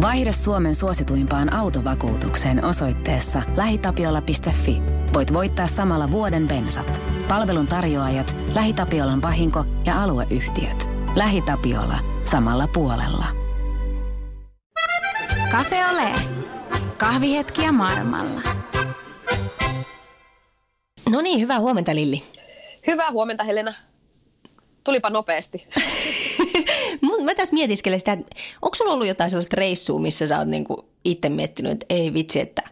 Vaihda 0.00 0.32
Suomen 0.32 0.74
suosituimpaan 0.74 1.52
autovakuutukseen 1.52 2.64
osoitteessa 2.64 3.42
lähitapiola.fi. 3.56 4.82
Voit 5.14 5.32
voittaa 5.32 5.66
samalla 5.66 6.10
vuoden 6.10 6.48
bensat. 6.48 7.00
Palvelun 7.28 7.66
tarjoajat, 7.66 8.36
LähiTapiolan 8.54 9.22
vahinko 9.22 9.64
ja 9.86 10.02
alueyhtiöt. 10.02 10.88
LähiTapiola. 11.16 11.98
Samalla 12.24 12.68
puolella. 12.74 13.26
Cafe 15.50 15.86
Ole. 15.86 16.10
Kahvihetkiä 16.96 17.72
maailmalla. 17.72 18.40
No 21.10 21.20
niin, 21.20 21.40
hyvää 21.40 21.60
huomenta 21.60 21.94
Lilli. 21.94 22.22
Hyvää 22.86 23.10
huomenta 23.10 23.44
Helena. 23.44 23.74
Tulipa 24.84 25.10
nopeasti. 25.10 25.66
Mä 27.24 27.34
tässä 27.34 27.54
mietiskelen 27.54 27.98
sitä, 27.98 28.12
että 28.12 28.36
onko 28.62 28.74
sulla 28.74 28.92
ollut 28.92 29.06
jotain 29.06 29.30
sellaista 29.30 29.56
reissua, 29.56 29.98
missä 29.98 30.28
sä 30.28 30.38
oot 30.38 30.48
niinku 30.48 30.84
itse 31.04 31.28
miettinyt, 31.28 31.72
että 31.72 31.86
ei 31.88 32.14
vitsi, 32.14 32.40
että 32.40 32.62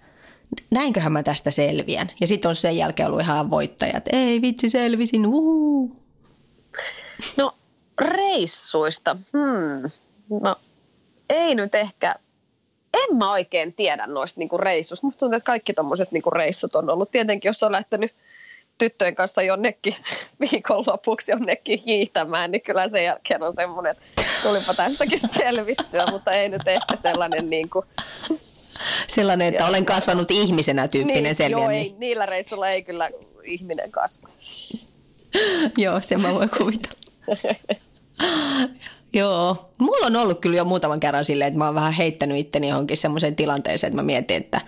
näinköhän 0.70 1.12
mä 1.12 1.22
tästä 1.22 1.50
selviän. 1.50 2.10
Ja 2.20 2.26
sitten 2.26 2.48
on 2.48 2.54
sen 2.54 2.76
jälkeen 2.76 3.06
ollut 3.06 3.20
ihan 3.20 3.50
voittajat. 3.50 4.04
Ei 4.12 4.42
vitsi, 4.42 4.68
selvisin, 4.68 5.26
uhuu. 5.26 5.96
No 7.36 7.54
reissuista, 7.98 9.16
hmm. 9.32 9.90
no 10.42 10.56
ei 11.28 11.54
nyt 11.54 11.74
ehkä, 11.74 12.14
en 12.94 13.16
mä 13.16 13.32
oikein 13.32 13.72
tiedä 13.72 14.06
noista 14.06 14.40
niinku 14.40 14.58
reissuista. 14.58 15.06
Musta 15.06 15.20
tuntuu, 15.20 15.36
että 15.36 15.46
kaikki 15.46 15.72
tommoset 15.72 16.12
niinku 16.12 16.30
reissut 16.30 16.74
on 16.74 16.90
ollut. 16.90 17.10
Tietenkin, 17.10 17.48
jos 17.48 17.62
on 17.62 17.72
lähtenyt 17.72 18.10
tyttöjen 18.78 19.14
kanssa 19.14 19.42
jonnekin 19.42 19.96
viikonlopuksi 20.40 21.32
jonnekin 21.32 21.82
hiihtämään, 21.86 22.50
niin 22.50 22.62
kyllä 22.62 22.88
sen 22.88 23.04
jälkeen 23.04 23.42
on 23.42 23.54
semmoinen, 23.54 23.90
että 23.92 24.22
tulipa 24.42 24.74
tästäkin 24.74 25.20
selvittyä, 25.36 26.06
mutta 26.10 26.32
ei 26.32 26.48
nyt 26.48 26.68
ehkä 26.68 26.96
sellainen 26.96 27.50
niin 27.50 27.70
kuin... 27.70 27.86
Sellainen, 29.06 29.48
että 29.48 29.66
olen 29.66 29.86
kasvanut 29.86 30.30
ihmisenä 30.30 30.88
tyyppinen 30.88 31.22
niin, 31.22 31.34
selviä. 31.34 31.64
Joo, 31.64 31.70
ei, 31.70 31.94
niillä 31.98 32.26
reissuilla 32.26 32.68
ei 32.68 32.82
kyllä 32.82 33.10
ihminen 33.44 33.90
kasva. 33.90 34.28
joo, 35.84 36.00
se 36.02 36.16
mä 36.16 36.34
voin 36.34 36.50
kuvitella. 36.58 36.98
Joo, 39.12 39.70
mulla 39.78 40.06
on 40.06 40.16
ollut 40.16 40.40
kyllä 40.40 40.56
jo 40.56 40.64
muutaman 40.64 41.00
kerran 41.00 41.24
silleen, 41.24 41.48
että 41.48 41.58
mä 41.58 41.64
oon 41.64 41.74
vähän 41.74 41.92
heittänyt 41.92 42.38
itteni 42.38 42.68
johonkin 42.68 42.96
semmoiseen 42.96 43.36
tilanteeseen, 43.36 43.88
että 43.88 44.02
mä 44.02 44.06
mietin, 44.06 44.36
että 44.36 44.60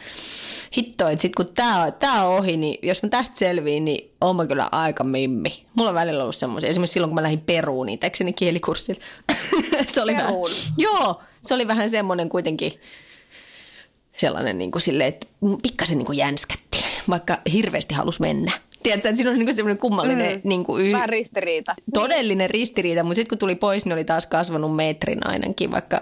hitto, 0.77 1.09
että 1.09 1.23
sit 1.23 1.35
kun 1.35 1.47
tää 1.55 1.83
on, 1.83 1.93
tää 1.93 2.29
on 2.29 2.39
ohi, 2.39 2.57
niin 2.57 2.79
jos 2.83 3.03
mä 3.03 3.09
tästä 3.09 3.37
selviin, 3.37 3.85
niin 3.85 4.11
oon 4.21 4.37
mä 4.37 4.47
kyllä 4.47 4.69
aika 4.73 5.05
mimmi. 5.05 5.67
Mulla 5.75 5.91
on 5.91 5.95
välillä 5.95 6.23
ollut 6.23 6.37
semmoisia, 6.37 6.71
esimerkiksi 6.71 6.93
silloin 6.93 7.11
kun 7.11 7.15
mä 7.15 7.23
lähdin 7.23 7.41
Peruun, 7.41 7.99
tekseni 8.01 8.33
kielikurssille. 8.33 9.01
se 9.95 10.03
oli 10.03 10.15
vähän, 10.15 10.35
joo, 10.79 11.21
se 11.43 11.55
oli 11.55 11.69
vähän 11.69 11.91
semmoinen 11.91 12.29
kuitenkin 12.29 12.73
sellainen 14.17 14.59
niin 14.59 14.71
kuin 14.71 14.83
silleen, 14.83 15.09
että 15.09 15.27
pikkasen 15.63 15.99
niin 15.99 16.07
kuin 16.07 16.19
jänskätti, 16.19 16.85
vaikka 17.09 17.39
hirveästi 17.53 17.95
halus 17.95 18.21
mennä. 18.21 18.53
Tiedätkö, 18.83 19.09
että 19.09 19.17
siinä 19.17 19.31
on 19.31 19.39
niin 19.39 19.55
semmoinen 19.55 19.79
kummallinen... 19.79 20.37
Mm. 20.37 20.49
Niin 20.49 20.65
kuin 20.65 20.87
yh... 20.87 20.93
Vähän 20.93 21.09
ristiriita. 21.09 21.75
Todellinen 21.95 22.51
ristiriita, 22.51 23.03
mutta 23.03 23.15
sitten 23.15 23.29
kun 23.29 23.39
tuli 23.39 23.55
pois, 23.55 23.85
niin 23.85 23.93
oli 23.93 24.05
taas 24.05 24.27
kasvanut 24.27 24.77
metrin 24.77 25.27
ainakin, 25.27 25.71
vaikka 25.71 26.01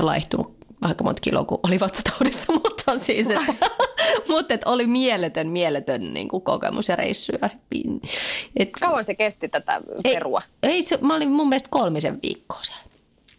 laihtunut 0.00 0.56
aika 0.82 1.04
monta 1.04 1.20
kiloa, 1.20 1.44
kun 1.44 1.60
oli 1.62 1.80
vatsataudissa, 1.80 2.52
mutta 2.64 2.98
siis, 2.98 3.30
että, 3.30 3.54
mutta 4.28 4.54
että 4.54 4.70
oli 4.70 4.86
mieletön, 4.86 5.48
mieletön 5.48 6.14
niin 6.14 6.28
kuin 6.28 6.42
kokemus 6.42 6.88
ja 6.88 6.96
reissu. 6.96 7.32
Et, 8.56 8.70
Kauan 8.80 9.04
se 9.04 9.14
kesti 9.14 9.48
tätä 9.48 9.80
perua? 10.02 10.42
Ei, 10.62 10.70
ei 10.70 10.82
se, 10.82 10.98
mä 11.00 11.14
olin 11.14 11.30
mun 11.30 11.48
mielestä 11.48 11.68
kolmisen 11.70 12.18
viikkoa 12.22 12.60
siellä. 12.62 12.84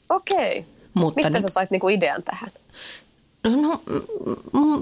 Okei. 0.10 0.66
Mutta 0.94 1.16
Mistä 1.16 1.30
nyt, 1.30 1.42
sä 1.42 1.50
sait 1.50 1.72
niinku 1.72 1.90
idean 1.90 2.24
tähän? 2.24 2.52
No, 3.44 3.82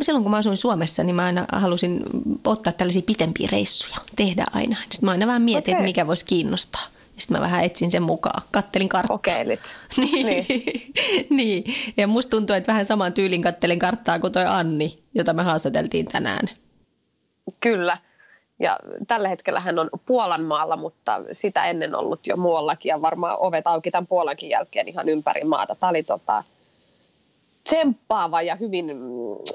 silloin 0.01 0.23
kun 0.23 0.31
mä 0.31 0.37
asuin 0.37 0.57
Suomessa, 0.57 1.03
niin 1.03 1.15
mä 1.15 1.25
aina 1.25 1.45
halusin 1.51 2.03
ottaa 2.45 2.73
tällaisia 2.73 3.01
pitempiä 3.05 3.49
reissuja, 3.51 3.97
tehdä 4.15 4.45
aina. 4.51 4.77
Sitten 4.81 5.07
mä 5.07 5.11
aina 5.11 5.27
vähän 5.27 5.41
mietin, 5.41 5.61
okay. 5.61 5.73
että 5.73 5.83
mikä 5.83 6.07
voisi 6.07 6.25
kiinnostaa. 6.25 6.81
Sitten 7.17 7.37
mä 7.37 7.41
vähän 7.41 7.63
etsin 7.63 7.91
sen 7.91 8.03
mukaan. 8.03 8.41
Kattelin 8.51 8.89
karttaa. 8.89 9.17
Kokeilit. 9.17 9.59
niin. 9.97 10.25
niin. 10.25 10.83
niin. 11.29 11.63
Ja 11.97 12.07
musta 12.07 12.29
tuntuu, 12.29 12.55
että 12.55 12.71
vähän 12.71 12.85
saman 12.85 13.13
tyylin 13.13 13.41
kattelin 13.41 13.79
karttaa 13.79 14.19
kuin 14.19 14.33
toi 14.33 14.45
Anni, 14.47 14.99
jota 15.13 15.33
me 15.33 15.43
haastateltiin 15.43 16.05
tänään. 16.05 16.49
Kyllä. 17.59 17.97
Ja 18.59 18.79
tällä 19.07 19.29
hetkellä 19.29 19.59
hän 19.59 19.79
on 19.79 19.89
Puolan 20.05 20.43
maalla, 20.43 20.77
mutta 20.77 21.21
sitä 21.33 21.65
ennen 21.65 21.95
ollut 21.95 22.27
jo 22.27 22.37
muuallakin 22.37 22.89
ja 22.89 23.01
varmaan 23.01 23.37
ovet 23.39 23.67
auki 23.67 23.91
tämän 23.91 24.07
Puolankin 24.07 24.49
jälkeen 24.49 24.87
ihan 24.87 25.09
ympäri 25.09 25.43
maata. 25.43 25.75
Tämä 25.75 25.89
oli 25.89 26.03
tota, 26.03 26.43
tsemppaava 27.65 28.41
ja 28.41 28.55
hyvin, 28.55 28.91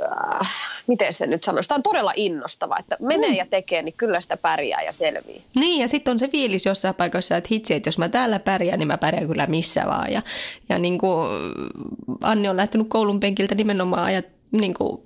äh, 0.02 0.50
miten 0.86 1.14
se 1.14 1.26
nyt 1.26 1.44
sanoisi, 1.44 1.68
tämä 1.68 1.76
on 1.76 1.82
todella 1.82 2.12
innostava, 2.16 2.76
että 2.78 2.96
menee 3.00 3.30
mm. 3.30 3.36
ja 3.36 3.46
tekee, 3.46 3.82
niin 3.82 3.94
kyllä 3.96 4.20
sitä 4.20 4.36
pärjää 4.36 4.82
ja 4.82 4.92
selvii. 4.92 5.44
Niin 5.54 5.80
ja 5.80 5.88
sitten 5.88 6.12
on 6.12 6.18
se 6.18 6.28
fiilis 6.28 6.66
jossain 6.66 6.94
paikassa, 6.94 7.36
että 7.36 7.48
hitsi, 7.50 7.74
että 7.74 7.88
jos 7.88 7.98
mä 7.98 8.08
täällä 8.08 8.38
pärjään, 8.38 8.78
niin 8.78 8.86
mä 8.86 8.98
pärjään 8.98 9.28
kyllä 9.28 9.46
missä 9.46 9.82
vaan. 9.86 10.12
Ja, 10.12 10.22
ja 10.68 10.78
niin 10.78 10.98
kuin 10.98 11.28
Anni 12.20 12.48
on 12.48 12.56
lähtenyt 12.56 12.86
koulun 12.88 13.20
penkiltä 13.20 13.54
nimenomaan 13.54 14.04
ajat, 14.04 14.26
niin 14.52 14.74
kuin 14.74 15.02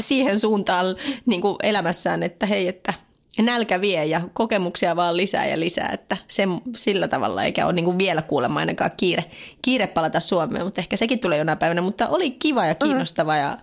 siihen 0.00 0.40
suuntaan 0.40 0.86
niin 1.26 1.40
kuin 1.40 1.56
elämässään, 1.62 2.22
että 2.22 2.46
hei, 2.46 2.68
että 2.68 2.94
nälkä 3.42 3.80
vie 3.80 4.04
ja 4.04 4.20
kokemuksia 4.32 4.96
vaan 4.96 5.16
lisää 5.16 5.46
ja 5.46 5.60
lisää, 5.60 5.90
että 5.92 6.16
sen, 6.28 6.60
sillä 6.76 7.08
tavalla 7.08 7.44
eikä 7.44 7.66
ole 7.66 7.72
niin 7.72 7.84
kuin 7.84 7.98
vielä 7.98 8.22
kuulemma 8.22 8.60
ainakaan 8.60 8.90
kiire, 8.96 9.24
kiire 9.62 9.86
palata 9.86 10.20
Suomeen, 10.20 10.64
mutta 10.64 10.80
ehkä 10.80 10.96
sekin 10.96 11.18
tulee 11.18 11.38
jonain 11.38 11.58
päivänä, 11.58 11.82
mutta 11.82 12.08
oli 12.08 12.30
kiva 12.30 12.66
ja 12.66 12.74
kiinnostava 12.74 13.32
mm. 13.32 13.38
ja, 13.38 13.58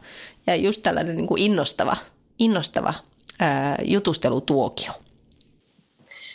ja 0.47 0.55
just 0.55 0.81
tällainen 0.81 1.15
niin 1.15 1.27
kuin 1.27 1.41
innostava, 1.41 1.97
innostava 2.39 2.93
ää, 3.39 3.77
jutustelutuokio. 3.83 4.91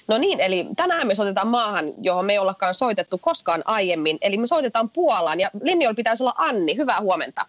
No 0.09 0.19
niin, 0.19 0.41
eli 0.41 0.67
tänään 0.77 1.07
me 1.07 1.15
soitetaan 1.15 1.49
maahan, 1.49 1.93
johon 2.03 2.25
me 2.25 2.33
ei 2.33 2.39
ollakaan 2.39 2.75
soitettu 2.75 3.19
koskaan 3.19 3.63
aiemmin. 3.65 4.19
Eli 4.21 4.37
me 4.37 4.47
soitetaan 4.47 4.91
Puolaan 4.91 5.41
ja 5.41 5.51
linjoilla 5.63 5.95
pitäisi 5.95 6.23
olla 6.23 6.35
Anni. 6.37 6.77
Hyvää 6.77 7.01
huomenta. 7.01 7.47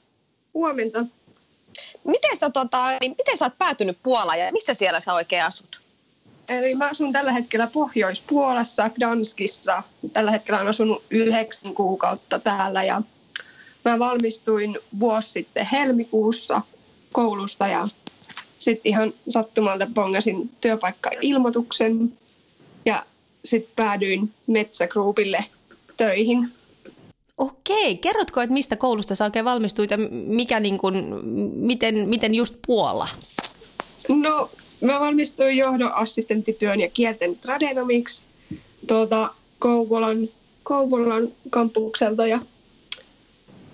Huomenta. 0.53 1.05
Miten 2.03 2.37
sä, 2.37 2.49
tota, 2.49 2.97
niin 3.01 3.15
miten 3.17 3.37
sä 3.37 3.45
oot 3.45 3.57
päätynyt 3.57 3.97
Puolaan 4.03 4.39
ja 4.39 4.51
missä 4.51 4.73
siellä 4.73 4.99
sä 4.99 5.13
oikein 5.13 5.43
asut? 5.43 5.81
Eli 6.49 6.75
mä 6.75 6.89
asun 6.89 7.11
tällä 7.11 7.31
hetkellä 7.31 7.67
Pohjois-Puolassa, 7.67 8.89
Gdanskissa. 8.89 9.83
Tällä 10.13 10.31
hetkellä 10.31 10.57
olen 10.57 10.69
asunut 10.69 11.03
yhdeksän 11.09 11.73
kuukautta 11.73 12.39
täällä 12.39 12.83
ja 12.83 13.01
mä 13.85 13.99
valmistuin 13.99 14.79
vuosi 14.99 15.29
sitten 15.29 15.65
helmikuussa 15.65 16.61
koulusta 17.11 17.67
ja 17.67 17.87
sitten 18.57 18.89
ihan 18.89 19.13
sattumalta 19.29 19.87
pongasin 19.93 20.51
työpaikka-ilmoituksen 20.61 22.13
ja 22.85 23.05
sitten 23.45 23.73
päädyin 23.75 24.33
Metsägruupille 24.47 25.45
töihin 25.97 26.49
Okei, 27.39 27.97
kerrotko, 27.97 28.41
että 28.41 28.53
mistä 28.53 28.75
koulusta 28.75 29.15
sä 29.15 29.23
oikein 29.23 29.45
valmistuit 29.45 29.91
ja 29.91 29.97
mikä 30.11 30.59
niin 30.59 30.77
kuin, 30.77 31.25
miten, 31.55 32.09
miten 32.09 32.35
just 32.35 32.55
Puola? 32.67 33.07
No, 34.09 34.49
mä 34.81 34.99
valmistuin 34.99 35.57
johdon 35.57 35.93
assistenttityön 35.93 36.79
ja 36.79 36.89
kielten 36.89 37.35
tradenomiksi 37.35 38.23
tuolta 38.87 39.29
Kouvolan, 39.59 40.27
Kouvolan 40.63 41.27
kampukselta 41.49 42.27
ja, 42.27 42.39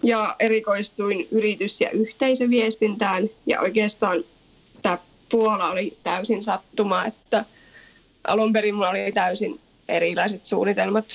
ja 0.03 0.35
erikoistuin 0.39 1.27
yritys- 1.31 1.81
ja 1.81 1.89
yhteisöviestintään 1.89 3.29
ja 3.45 3.61
oikeastaan 3.61 4.23
tämä 4.81 4.97
Puola 5.29 5.69
oli 5.69 5.97
täysin 6.03 6.41
sattuma, 6.41 7.05
että 7.05 7.45
alun 8.27 8.53
perin 8.53 8.75
mulla 8.75 8.89
oli 8.89 9.11
täysin 9.11 9.59
erilaiset 9.87 10.45
suunnitelmat 10.45 11.05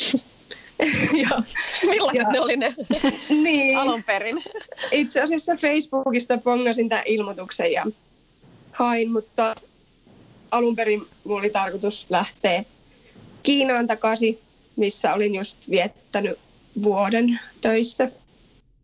ja, 1.23 1.43
Millaiset 1.87 2.23
ja, 2.23 2.31
ne 2.31 2.41
oli 2.41 2.57
ne 2.57 2.75
niin, 3.43 3.79
alun 3.79 4.05
perin? 4.05 4.45
Itse 4.93 5.21
asiassa 5.21 5.56
Facebookista 5.56 6.38
pongasin 6.38 6.88
tämän 6.88 7.05
ilmoituksen 7.06 7.73
ja 7.73 7.87
hain, 8.73 9.12
mutta 9.12 9.55
alun 10.50 10.77
perin 10.77 11.06
mulla 11.25 11.41
oli 11.41 11.50
tarkoitus 11.50 12.06
lähteä 12.11 12.65
Kiinaan 13.43 13.87
takaisin, 13.87 14.38
missä 14.77 15.15
olin 15.15 15.35
just 15.35 15.56
viettänyt 15.71 16.38
vuoden 16.83 17.41
töissä. 17.61 18.11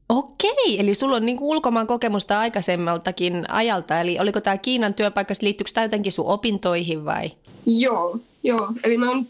Okei, 0.09 0.81
eli 0.81 0.95
sulla 0.95 1.17
on 1.17 1.27
niinku 1.27 1.51
ulkomaan 1.51 1.87
kokemusta 1.87 2.39
aikaisemmaltakin 2.39 3.51
ajalta, 3.51 4.01
eli 4.01 4.19
oliko 4.19 4.41
tämä 4.41 4.59
Kiinan 4.59 4.95
työpaikka, 4.95 5.35
liittyykö 5.41 5.71
tämä 5.75 5.85
jotenkin 5.85 6.13
sun 6.13 6.27
opintoihin 6.27 7.05
vai? 7.05 7.31
Joo, 7.67 8.19
joo. 8.43 8.73
Eli 8.85 8.99
mä 8.99 9.11
on, 9.11 9.27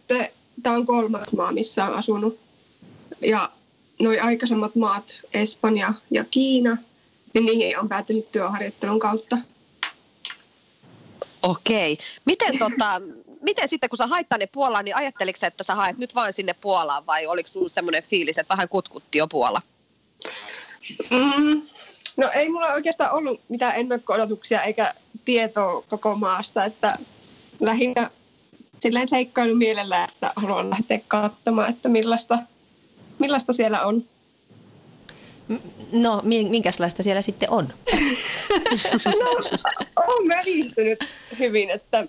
tämä 0.62 0.76
on 0.76 0.86
kolmas 0.86 1.32
maa, 1.32 1.52
missä 1.52 1.84
olen 1.84 1.98
asunut 1.98 2.38
ja 3.22 3.50
nuo 3.98 4.12
aikaisemmat 4.22 4.74
maat, 4.74 5.20
Espanja 5.34 5.92
ja 6.10 6.24
Kiina, 6.24 6.76
niin 7.34 7.44
niihin 7.44 7.78
on 7.78 7.88
päätynyt 7.88 8.32
työharjoittelun 8.32 9.00
kautta. 9.00 9.38
Okei. 11.42 11.98
Miten, 12.24 12.58
tota, 12.58 13.02
miten 13.40 13.68
sitten, 13.68 13.90
kun 13.90 13.96
sä 13.96 14.06
hait 14.06 14.28
tänne 14.28 14.46
Puolaan, 14.46 14.84
niin 14.84 14.96
ajatteliko 14.96 15.38
että 15.42 15.64
sä 15.64 15.74
haet 15.74 15.98
nyt 15.98 16.14
vain 16.14 16.32
sinne 16.32 16.54
Puolaan 16.54 17.06
vai 17.06 17.26
oliko 17.26 17.48
sulla 17.48 17.68
semmoinen 17.68 18.02
fiilis, 18.02 18.38
että 18.38 18.54
vähän 18.54 18.68
kutkutti 18.68 19.18
jo 19.18 19.28
Puola? 19.28 19.62
Mm, 21.10 21.62
no 22.16 22.30
ei 22.34 22.48
mulla 22.48 22.72
oikeastaan 22.72 23.12
ollut 23.12 23.40
mitään 23.48 23.76
ennakko-odotuksia 23.76 24.62
eikä 24.62 24.94
tietoa 25.24 25.82
koko 25.88 26.14
maasta, 26.14 26.64
että 26.64 26.92
lähinnä 27.60 28.10
silleen 28.80 29.08
seikkailu 29.08 29.54
mielellä, 29.54 30.04
että 30.04 30.32
haluan 30.36 30.70
lähteä 30.70 31.00
katsomaan, 31.08 31.70
että 31.70 31.88
millaista, 31.88 32.38
millaista 33.18 33.52
siellä 33.52 33.80
on. 33.80 34.04
No, 35.92 36.22
minkälaista 36.24 37.02
siellä 37.02 37.22
sitten 37.22 37.50
on? 37.50 37.68
no, 39.20 39.30
on 39.96 40.26
mä 40.26 40.42
viihtynyt 40.44 41.04
hyvin, 41.38 41.70
että, 41.70 42.06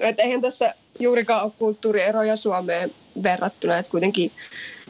että 0.00 0.22
eihän 0.22 0.40
tässä 0.40 0.74
juurikaan 0.98 1.42
ole 1.42 1.52
kulttuurieroja 1.58 2.36
Suomeen 2.36 2.90
verrattuna, 3.22 3.78
että 3.78 3.90
kuitenkin 3.90 4.32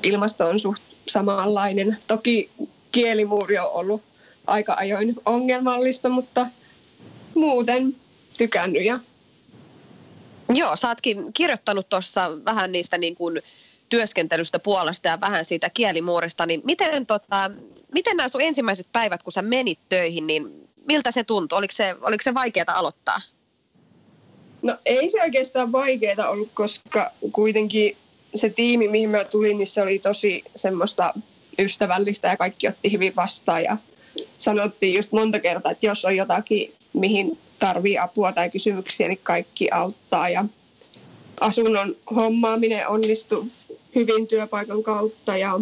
ilmasto 0.03 0.47
on 0.47 0.61
suht 0.61 0.83
samanlainen. 1.09 1.97
Toki 2.07 2.51
kielimuuri 2.93 3.59
on 3.59 3.73
ollut 3.73 4.03
aika 4.47 4.75
ajoin 4.79 5.15
ongelmallista, 5.27 6.09
mutta 6.09 6.47
muuten 7.35 7.97
tykännyt 8.39 8.85
ja 8.85 9.01
Joo, 10.55 10.77
sä 10.77 10.89
ootkin 10.89 11.33
kirjoittanut 11.33 11.89
tuossa 11.89 12.31
vähän 12.45 12.73
niistä 12.73 12.99
niin 12.99 13.17
kuin 13.17 13.43
työskentelystä 13.91 14.59
puolesta 14.59 15.09
ja 15.09 15.21
vähän 15.21 15.45
siitä 15.45 15.71
kielimuurista, 15.71 16.47
niin 16.47 16.61
miten, 16.65 17.07
tota, 17.07 17.51
miten 17.93 18.17
nämä 18.17 18.29
sun 18.29 18.41
ensimmäiset 18.41 18.87
päivät, 18.93 19.23
kun 19.23 19.33
sä 19.33 19.43
menit 19.43 19.79
töihin, 19.89 20.27
niin 20.27 20.69
miltä 20.89 21.11
se 21.11 21.25
tuntui? 21.25 21.59
Oliko 21.59 21.73
se, 21.73 21.95
oliko 22.01 22.23
se 22.23 22.35
vaikeaa 22.35 22.75
aloittaa? 22.75 23.21
No 24.63 24.77
ei 24.87 25.11
se 25.11 25.23
oikeastaan 25.23 25.73
vaikeaa 25.73 26.29
ollut, 26.29 26.51
koska 26.55 27.11
kuitenkin 27.33 27.97
se 28.35 28.51
tiimi, 28.51 28.89
mihin 28.89 29.11
mä 29.11 29.25
tulin, 29.25 29.59
niin 29.59 29.67
se 29.67 29.83
oli 29.83 29.99
tosi 29.99 30.45
semmoista 30.57 31.15
ystävällistä 31.59 32.29
ja 32.29 32.37
kaikki 32.37 32.69
otti 32.69 32.93
hyvin 32.93 33.17
vastaan 33.17 33.63
ja 33.63 33.77
sanottiin 34.39 34.95
just 34.95 35.13
monta 35.13 35.41
kertaa, 35.41 35.73
että 35.73 35.87
jos 35.87 36.05
on 36.05 36.17
jotakin, 36.17 36.73
mihin 36.93 37.39
tarvii 37.59 37.99
apua 37.99 38.33
tai 38.33 38.51
kysymyksiä, 38.51 39.09
niin 39.09 39.21
kaikki 39.23 39.71
auttaa 39.71 40.29
ja 40.29 40.45
asunnon 41.41 41.97
hommaaminen 42.15 42.89
onnistui 42.89 43.45
hyvin 43.95 44.27
työpaikan 44.27 44.83
kautta 44.83 45.37
ja, 45.37 45.61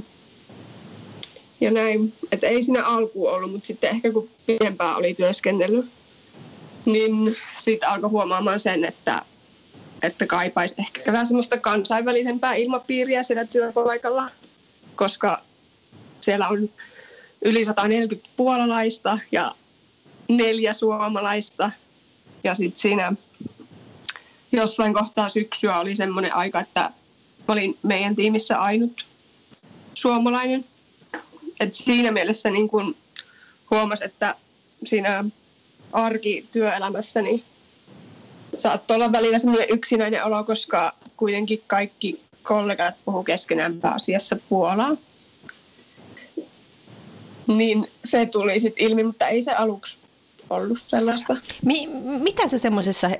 ja 1.61 1.71
näin. 1.71 2.13
Että 2.33 2.47
ei 2.47 2.63
siinä 2.63 2.85
alku 2.85 3.27
ollut, 3.27 3.53
mutta 3.53 3.67
sitten 3.67 3.91
ehkä 3.91 4.13
kun 4.13 4.29
pidempään 4.47 4.97
oli 4.97 5.15
työskennellyt, 5.15 5.87
niin 6.85 7.37
sitten 7.59 7.89
alkoi 7.89 8.11
huomaamaan 8.11 8.61
sen, 8.61 8.85
että, 8.85 9.23
että 10.03 10.27
kaipaisi 10.27 10.75
ehkä 10.79 11.13
vähän 11.13 11.27
semmoista 11.27 11.57
kansainvälisempää 11.57 12.55
ilmapiiriä 12.55 13.23
siellä 13.23 13.45
työpaikalla, 13.45 14.31
koska 14.97 15.43
siellä 16.21 16.49
on 16.49 16.71
yli 17.43 17.65
140 17.65 18.31
puolalaista 18.37 19.19
ja 19.33 19.55
neljä 20.29 20.73
suomalaista. 20.73 21.71
Ja 22.45 22.55
sitten 22.55 22.79
siinä 22.79 23.13
jossain 24.53 24.95
kohtaa 24.95 25.29
syksyä 25.29 25.79
oli 25.79 25.97
semmoinen 25.97 26.35
aika, 26.35 26.61
että 26.61 26.91
olin 27.49 27.79
meidän 27.83 28.17
tiimissä 28.17 28.59
ainut 28.59 29.07
suomalainen. 29.95 30.65
Et 31.61 31.75
siinä 31.75 32.11
mielessä 32.13 32.51
niin 32.51 32.69
kun 32.69 32.97
huomasi, 33.71 34.05
että 34.05 34.35
siinä 34.85 35.25
arkityöelämässä 35.93 37.23
niin 37.23 37.43
saattoi 38.59 38.95
olla 38.95 39.13
välillä 39.13 39.39
semmoinen 39.39 39.71
yksinäinen 39.71 40.25
olo, 40.25 40.45
koska 40.45 40.93
kuitenkin 41.17 41.63
kaikki 41.67 42.21
kollegat 42.43 42.95
puhuu 43.05 43.25
keskenään 43.25 43.81
pääasiassa 43.81 44.37
Puolaa. 44.49 44.97
Niin 47.47 47.91
se 48.05 48.27
tuli 48.27 48.61
sitten 48.61 48.87
ilmi, 48.87 49.05
mutta 49.05 49.29
ei 49.29 49.43
se 49.43 49.53
aluksi 49.53 49.99
ollut 50.51 50.79
sellaista. 50.79 51.37
Mi- 51.65 51.89
mitä 52.19 52.49
sä 52.49 52.57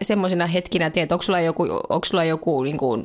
semmoisena 0.03 0.47
hetkinä 0.47 0.91
teet? 0.91 1.13
Onko 1.13 1.23
sulla 1.23 1.41
joku, 1.41 1.63
onko 1.63 2.05
sulla 2.05 2.25
joku 2.25 2.63
niin 2.63 2.79
kuin, 2.79 3.05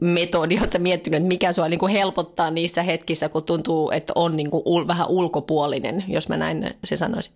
metodi, 0.00 0.58
oletko 0.58 0.78
miettinyt, 0.78 1.18
että 1.18 1.28
mikä 1.28 1.52
sua 1.52 1.68
niin 1.68 1.80
kuin 1.80 1.92
helpottaa 1.92 2.50
niissä 2.50 2.82
hetkissä, 2.82 3.28
kun 3.28 3.42
tuntuu, 3.42 3.90
että 3.90 4.12
on 4.16 4.36
niin 4.36 4.50
kuin 4.50 4.62
ul- 4.64 4.86
vähän 4.86 5.08
ulkopuolinen, 5.08 6.04
jos 6.08 6.28
mä 6.28 6.36
näin 6.36 6.70
se 6.84 6.96
sanoisin? 6.96 7.32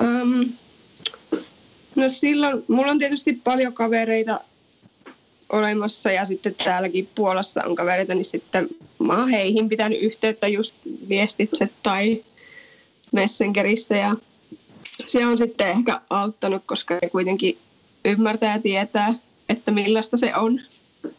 Um, 0.00 0.52
no 1.96 2.08
silloin, 2.08 2.64
mulla 2.68 2.90
on 2.90 2.98
tietysti 2.98 3.40
paljon 3.44 3.72
kavereita 3.72 4.40
olemassa 5.52 6.12
ja 6.12 6.24
sitten 6.24 6.54
täälläkin 6.54 7.08
Puolassa 7.14 7.64
on 7.64 7.74
kavereita, 7.74 8.14
niin 8.14 8.24
sitten 8.24 8.68
mä 8.98 9.18
oon 9.18 9.28
heihin 9.28 9.68
pitänyt 9.68 10.02
yhteyttä 10.02 10.48
just 10.48 10.74
viestitse 11.08 11.68
tai 11.82 12.24
Messengerissä 13.16 13.96
ja 13.96 14.16
se 15.06 15.26
on 15.26 15.38
sitten 15.38 15.68
ehkä 15.68 16.00
auttanut, 16.10 16.62
koska 16.66 16.94
ne 17.02 17.08
kuitenkin 17.10 17.58
ymmärtää 18.04 18.56
ja 18.56 18.62
tietää, 18.62 19.14
että 19.48 19.70
millaista 19.70 20.16
se 20.16 20.34
on, 20.34 20.60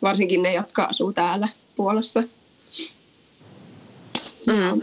varsinkin 0.01 0.41
ne, 0.41 0.53
jotka 0.53 0.83
asuu 0.83 1.13
täällä 1.13 1.47
Puolassa. 1.75 2.23
Mm. 4.47 4.81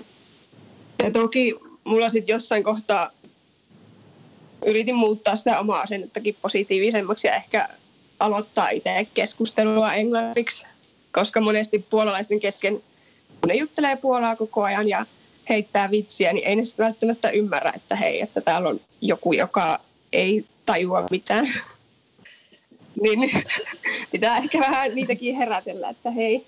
Ja 1.02 1.10
toki 1.12 1.54
mulla 1.84 2.08
sitten 2.08 2.32
jossain 2.32 2.64
kohtaa 2.64 3.10
yritin 4.66 4.94
muuttaa 4.94 5.36
sitä 5.36 5.60
omaa 5.60 5.80
asennettakin 5.80 6.36
positiivisemmaksi 6.42 7.26
ja 7.26 7.34
ehkä 7.34 7.68
aloittaa 8.20 8.68
itse 8.68 9.06
keskustelua 9.14 9.94
englanniksi, 9.94 10.66
koska 11.12 11.40
monesti 11.40 11.78
puolalaisten 11.90 12.40
kesken, 12.40 12.82
kun 13.40 13.48
ne 13.48 13.54
juttelee 13.54 13.96
puolaa 13.96 14.36
koko 14.36 14.62
ajan 14.62 14.88
ja 14.88 15.06
heittää 15.48 15.90
vitsiä, 15.90 16.32
niin 16.32 16.46
ei 16.46 16.56
ne 16.56 16.62
välttämättä 16.78 17.30
ymmärrä, 17.30 17.72
että 17.76 17.96
hei, 17.96 18.20
että 18.20 18.40
täällä 18.40 18.68
on 18.68 18.80
joku, 19.00 19.32
joka 19.32 19.80
ei 20.12 20.44
tajua 20.66 21.06
mitään. 21.10 21.46
niin 23.02 23.30
pitää 24.12 24.36
ehkä 24.36 24.60
vähän 24.60 24.94
niitäkin 24.94 25.36
herätellä, 25.36 25.88
että 25.88 26.10
hei. 26.10 26.46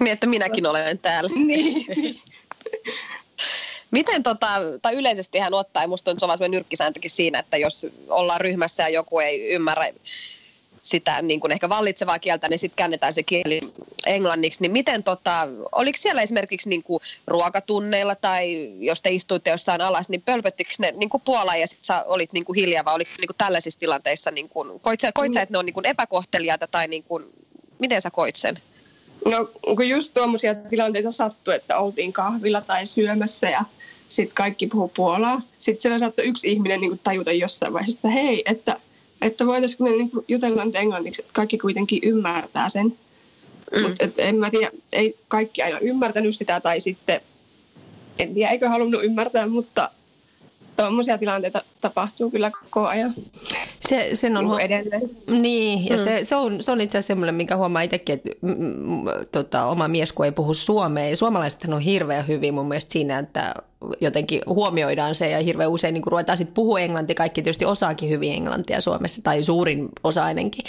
Niin, 0.00 0.12
että 0.12 0.26
minäkin 0.26 0.66
olen 0.66 0.98
täällä. 0.98 1.30
niin. 1.46 2.20
Miten 3.90 4.22
tota, 4.22 4.48
tai 4.82 4.94
yleisesti 4.94 5.38
hän 5.38 5.54
ottaa, 5.54 5.82
ja 5.82 5.88
musta 5.88 6.10
on 6.10 6.38
se 6.38 6.48
nyrkkisääntökin 6.48 7.10
siinä, 7.10 7.38
että 7.38 7.56
jos 7.56 7.86
ollaan 8.08 8.40
ryhmässä 8.40 8.82
ja 8.82 8.88
joku 8.88 9.18
ei 9.18 9.48
ymmärrä 9.48 9.90
sitä 10.82 11.22
niin 11.22 11.40
kuin 11.40 11.52
ehkä 11.52 11.68
vallitsevaa 11.68 12.18
kieltä, 12.18 12.48
niin 12.48 12.58
sitten 12.58 12.76
käännetään 12.76 13.14
se 13.14 13.22
kieli 13.22 13.60
englanniksi. 14.08 14.60
Niin 14.60 14.72
miten, 14.72 15.02
tota, 15.02 15.48
oliko 15.72 15.98
siellä 15.98 16.22
esimerkiksi 16.22 16.68
niin 16.68 16.82
kuin 16.82 17.00
ruokatunneilla 17.26 18.14
tai 18.14 18.70
jos 18.78 19.02
te 19.02 19.10
istuitte 19.10 19.50
jossain 19.50 19.80
alas, 19.80 20.08
niin 20.08 20.22
pölpöttikö 20.22 20.70
ne 20.78 20.94
niin 20.96 21.08
kuin 21.08 21.22
Puola 21.24 21.56
ja 21.56 21.66
sä 21.82 22.04
olit 22.04 22.32
niin 22.32 22.44
kuin 22.44 22.56
hiljaa 22.56 22.84
vai 22.84 22.94
oliko 22.94 23.10
niin 23.18 23.28
kuin 23.28 23.36
tällaisissa 23.36 23.80
tilanteissa, 23.80 24.30
niin 24.30 24.48
kuin, 24.48 24.80
koit, 24.80 25.00
sä, 25.00 25.10
koit 25.14 25.34
sä, 25.34 25.42
että 25.42 25.52
ne 25.52 25.58
on 25.58 25.66
niin 25.66 25.74
kuin 25.74 25.86
epäkohteliaita 25.86 26.66
tai 26.66 26.88
niin 26.88 27.02
kuin, 27.02 27.24
miten 27.78 28.02
sä 28.02 28.10
koit 28.10 28.36
sen? 28.36 28.58
No 29.24 29.50
kun 29.76 29.88
just 29.88 30.14
tuommoisia 30.14 30.54
tilanteita 30.54 31.10
sattui, 31.10 31.54
että 31.54 31.78
oltiin 31.78 32.12
kahvilla 32.12 32.60
tai 32.60 32.86
syömässä 32.86 33.50
ja 33.50 33.64
sitten 34.08 34.34
kaikki 34.34 34.66
puhuu 34.66 34.92
puolaa. 34.96 35.42
Sitten 35.58 35.82
siellä 35.82 35.98
saattoi 35.98 36.24
yksi 36.24 36.50
ihminen 36.50 36.80
niin 36.80 36.90
kuin 36.90 37.00
tajuta 37.04 37.32
jossain 37.32 37.72
vaiheessa, 37.72 37.98
että 37.98 38.08
hei, 38.08 38.42
että 38.46 38.76
että 39.22 39.46
voitaisiinko 39.46 39.84
me 39.84 39.90
niin 39.90 40.10
jutella 40.28 40.64
nyt 40.64 40.76
englanniksi, 40.76 41.22
että 41.22 41.32
kaikki 41.32 41.58
kuitenkin 41.58 42.00
ymmärtää 42.02 42.68
sen. 42.68 42.96
Mm. 43.76 43.82
Mutta 43.82 44.04
en 44.18 44.36
mä 44.36 44.50
tiedä, 44.50 44.70
ei 44.92 45.18
kaikki 45.28 45.62
aina 45.62 45.78
ymmärtänyt 45.78 46.36
sitä 46.36 46.60
tai 46.60 46.80
sitten 46.80 47.20
en 48.18 48.34
tiedä, 48.34 48.50
eikö 48.50 48.68
halunnut 48.68 49.04
ymmärtää, 49.04 49.46
mutta 49.46 49.90
tuommoisia 50.76 51.18
tilanteita 51.18 51.62
tapahtuu 51.80 52.30
kyllä 52.30 52.50
koko 52.50 52.86
ajan. 52.86 53.14
Se, 53.88 54.10
sen 54.14 54.36
on 54.36 54.48
niin 54.48 54.60
edelleen. 54.60 55.10
Niin, 55.26 55.86
ja 55.86 55.96
mm. 55.96 56.02
se, 56.02 56.20
se, 56.22 56.36
on, 56.36 56.62
se 56.62 56.72
on 56.72 56.80
itse 56.80 56.98
asiassa 56.98 57.06
semmoinen, 57.06 57.34
minkä 57.34 57.56
huomaa 57.56 57.82
itsekin, 57.82 58.14
että 58.14 58.30
mm, 58.40 58.56
mm, 58.58 59.04
tota, 59.32 59.66
oma 59.66 59.88
mies, 59.88 60.12
kun 60.12 60.24
ei 60.24 60.32
puhu 60.32 60.54
suomea, 60.54 61.16
suomalaiset 61.16 61.64
on 61.64 61.80
hirveän 61.80 62.28
hyvin 62.28 62.54
mun 62.54 62.68
mielestä 62.68 62.92
siinä, 62.92 63.18
että 63.18 63.54
jotenkin 64.00 64.40
huomioidaan 64.46 65.14
se 65.14 65.30
ja 65.30 65.38
hirveän 65.38 65.70
usein 65.70 65.94
niin 65.94 66.02
ruvetaan 66.06 66.38
sitten 66.38 66.54
puhua 66.54 66.80
englantia, 66.80 67.14
kaikki 67.14 67.42
tietysti 67.42 67.64
osaakin 67.64 68.10
hyvin 68.10 68.32
englantia 68.32 68.80
Suomessa 68.80 69.22
tai 69.22 69.42
suurin 69.42 69.88
osa 70.04 70.24
ainakin. 70.24 70.64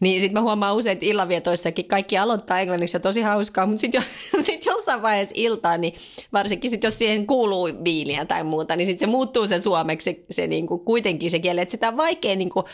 Niin 0.00 0.20
sitten 0.20 0.34
mä 0.34 0.42
huomaan 0.42 0.76
usein, 0.76 0.92
että 0.92 1.06
illanvietoissakin 1.06 1.84
kaikki 1.84 2.18
aloittaa 2.18 2.60
englanniksi 2.60 2.96
ja 2.96 3.00
tosi 3.00 3.20
hauskaa, 3.20 3.66
mutta 3.66 3.80
sitten 3.80 3.98
jo, 3.98 4.42
sit 4.46 4.66
jossain 4.66 5.02
vaiheessa 5.02 5.34
iltaa, 5.38 5.76
niin 5.78 5.94
varsinkin 6.32 6.70
sit 6.70 6.84
jos 6.84 6.98
siihen 6.98 7.26
kuuluu 7.26 7.68
viiniä 7.84 8.24
tai 8.24 8.44
muuta, 8.44 8.76
niin 8.76 8.86
sitten 8.86 9.08
se 9.08 9.10
muuttuu 9.10 9.46
se 9.46 9.60
suomeksi 9.60 10.12
se, 10.12 10.20
se 10.30 10.46
niin 10.46 10.66
kuin 10.66 10.80
kuitenkin 10.80 11.30
se 11.30 11.38
kieli, 11.38 11.60
että 11.60 11.72
sitä 11.72 11.88
on 11.88 11.96
vaikea 11.96 12.36
niin 12.36 12.50
kuin 12.52 12.66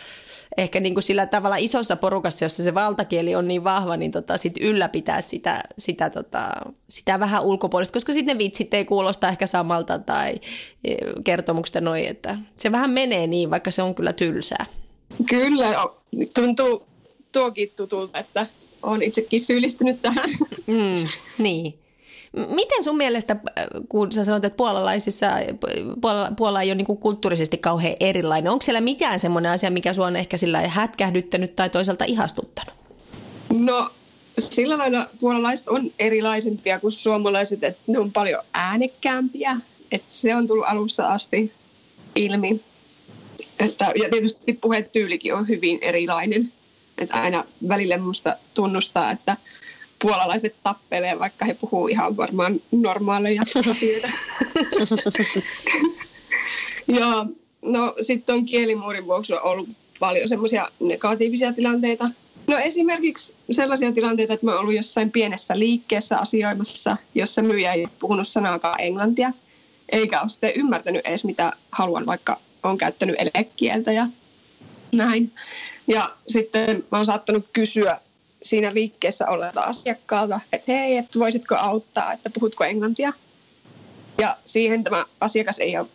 ehkä 0.56 0.80
niin 0.80 0.94
kuin 0.94 1.02
sillä 1.02 1.26
tavalla 1.26 1.56
isossa 1.56 1.96
porukassa, 1.96 2.44
jossa 2.44 2.62
se 2.62 2.74
valtakieli 2.74 3.34
on 3.34 3.48
niin 3.48 3.64
vahva, 3.64 3.96
niin 3.96 4.12
tota 4.12 4.36
sit 4.36 4.52
ylläpitää 4.60 5.20
sitä, 5.20 5.62
sitä, 5.78 6.10
tota, 6.10 6.50
sitä 6.88 7.20
vähän 7.20 7.44
ulkopuolista, 7.44 7.92
koska 7.92 8.12
sitten 8.12 8.34
ne 8.36 8.38
vitsit 8.38 8.74
ei 8.74 8.84
kuulosta 8.84 9.28
ehkä 9.28 9.46
samalta 9.46 9.98
tai 9.98 10.34
e, 10.84 10.94
kertomuksesta 11.24 11.80
noin, 11.80 12.04
että 12.04 12.38
se 12.56 12.72
vähän 12.72 12.90
menee 12.90 13.26
niin, 13.26 13.50
vaikka 13.50 13.70
se 13.70 13.82
on 13.82 13.94
kyllä 13.94 14.12
tylsää. 14.12 14.66
Kyllä, 15.28 15.74
tuntuu 16.34 16.86
tuokin 17.32 17.72
tutulta, 17.76 18.18
että 18.18 18.46
olen 18.82 19.02
itsekin 19.02 19.40
syyllistynyt 19.40 20.02
tähän. 20.02 20.30
Mm, 20.66 21.06
niin. 21.38 21.78
Miten 22.32 22.84
sun 22.84 22.96
mielestä, 22.96 23.32
äh, 23.32 23.66
kun 23.88 24.12
sä 24.12 24.24
sanot, 24.24 24.44
että 24.44 24.56
puolalaisissa, 24.56 25.26
Puola, 26.00 26.32
Puola 26.36 26.62
ei 26.62 26.68
ole 26.68 26.74
niin 26.74 26.86
kulttuurisesti 26.86 27.58
kauhean 27.58 27.96
erilainen, 28.00 28.52
onko 28.52 28.62
siellä 28.62 28.80
mikään 28.80 29.20
semmoinen 29.20 29.52
asia, 29.52 29.70
mikä 29.70 29.94
sua 29.94 30.06
on 30.06 30.16
ehkä 30.16 30.38
sillä 30.38 30.68
hätkähdyttänyt 30.68 31.56
tai 31.56 31.70
toisaalta 31.70 32.04
ihastuttanut? 32.04 32.74
No 33.50 33.90
sillä 34.38 34.78
lailla 34.78 35.06
puolalaiset 35.20 35.68
on 35.68 35.90
erilaisempia 35.98 36.80
kuin 36.80 36.92
suomalaiset, 36.92 37.64
että 37.64 37.80
ne 37.86 37.98
on 37.98 38.12
paljon 38.12 38.42
äänekkäämpiä. 38.54 39.56
Että 39.92 40.12
se 40.14 40.34
on 40.34 40.46
tullut 40.46 40.66
alusta 40.68 41.08
asti 41.08 41.52
ilmi. 42.14 42.60
Että, 43.58 43.92
ja 44.02 44.08
tietysti 44.10 44.52
puhetyylikin 44.52 45.34
on 45.34 45.48
hyvin 45.48 45.78
erilainen. 45.82 46.52
Että 46.98 47.14
aina 47.14 47.44
välillä 47.68 47.98
musta 47.98 48.36
tunnustaa, 48.54 49.10
että 49.10 49.36
puolalaiset 49.98 50.54
tappelee, 50.62 51.18
vaikka 51.18 51.44
he 51.44 51.54
puhuu 51.54 51.88
ihan 51.88 52.16
varmaan 52.16 52.60
normaaleja 52.72 53.42
asioita. 53.42 54.08
ja 56.98 57.26
no 57.62 57.94
sitten 58.00 58.34
on 58.34 58.44
kielimuurin 58.44 59.06
vuoksi 59.06 59.34
on 59.34 59.42
ollut 59.42 59.68
paljon 60.00 60.28
semmoisia 60.28 60.68
negatiivisia 60.80 61.52
tilanteita. 61.52 62.10
No 62.46 62.58
esimerkiksi 62.58 63.34
sellaisia 63.50 63.92
tilanteita, 63.92 64.34
että 64.34 64.46
mä 64.46 64.52
oon 64.52 64.60
ollut 64.60 64.74
jossain 64.74 65.12
pienessä 65.12 65.58
liikkeessä 65.58 66.18
asioimassa, 66.18 66.96
jossa 67.14 67.42
myyjä 67.42 67.72
ei 67.72 67.88
puhunut 67.98 68.28
sanaakaan 68.28 68.80
englantia, 68.80 69.32
eikä 69.92 70.20
ole 70.20 70.28
sitten 70.28 70.52
ymmärtänyt 70.56 71.06
edes 71.06 71.24
mitä 71.24 71.52
haluan, 71.72 72.06
vaikka 72.06 72.40
on 72.62 72.78
käyttänyt 72.78 73.16
elekieltä 73.18 73.92
ja 73.92 74.06
näin. 74.92 75.32
Ja 75.86 76.10
sitten 76.28 76.84
mä 76.92 76.98
oon 76.98 77.06
saattanut 77.06 77.46
kysyä 77.52 78.00
siinä 78.42 78.74
liikkeessä 78.74 79.26
olleelta 79.28 79.60
asiakkaalta, 79.60 80.40
että 80.52 80.72
hei, 80.72 80.96
että 80.96 81.18
voisitko 81.18 81.54
auttaa, 81.54 82.12
että 82.12 82.30
puhutko 82.30 82.64
englantia. 82.64 83.12
Ja 84.18 84.36
siihen 84.44 84.84
tämä 84.84 85.04
asiakas 85.20 85.58
ei 85.58 85.78
ole 85.78 85.86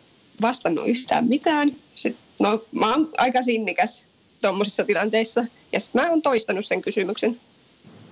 vastannut 0.42 0.88
yhtään 0.88 1.28
mitään. 1.28 1.76
Sitten, 1.94 2.24
no, 2.40 2.64
mä 2.72 2.90
oon 2.90 3.10
aika 3.18 3.42
sinnikäs 3.42 4.04
tuommoisissa 4.42 4.84
tilanteissa. 4.84 5.44
Ja 5.72 5.80
sitten 5.80 6.02
mä 6.02 6.10
oon 6.10 6.22
toistanut 6.22 6.66
sen 6.66 6.82
kysymyksen. 6.82 7.40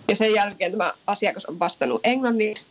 Ja 0.09 0.17
sen 0.17 0.35
jälkeen 0.35 0.73
tämä 0.73 0.93
asiakas 1.07 1.45
on 1.45 1.59
vastannut 1.59 2.01
englanniksi 2.05 2.67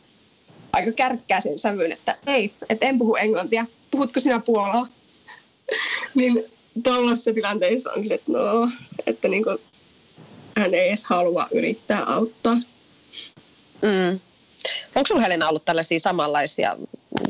aika 0.74 0.92
kärkkää 0.92 1.42
sen 1.42 1.60
sävyyn, 1.60 1.92
että 1.92 2.18
ei, 2.28 2.54
että 2.70 2.86
en 2.86 2.98
puhu 2.98 3.16
englantia. 3.16 3.66
Puhutko 3.92 4.20
sinä 4.20 4.40
puolaa? 4.40 4.88
niin 6.16 6.44
tuollaisessa 6.84 7.34
tilanteessa 7.34 7.94
on 7.94 8.12
että 8.12 8.32
no, 8.32 8.70
että 9.08 9.28
niin 9.28 9.44
kuin, 9.44 9.58
hän 10.58 10.74
ei 10.74 10.88
edes 10.88 11.06
halua 11.06 11.48
yrittää 11.52 12.04
auttaa. 12.04 12.56
Mm. 13.82 14.20
Onko 14.96 15.08
sinulla 15.08 15.24
Helena 15.24 15.50
ollut 15.50 15.66
tällaisia 15.66 16.00
samanlaisia 16.00 16.78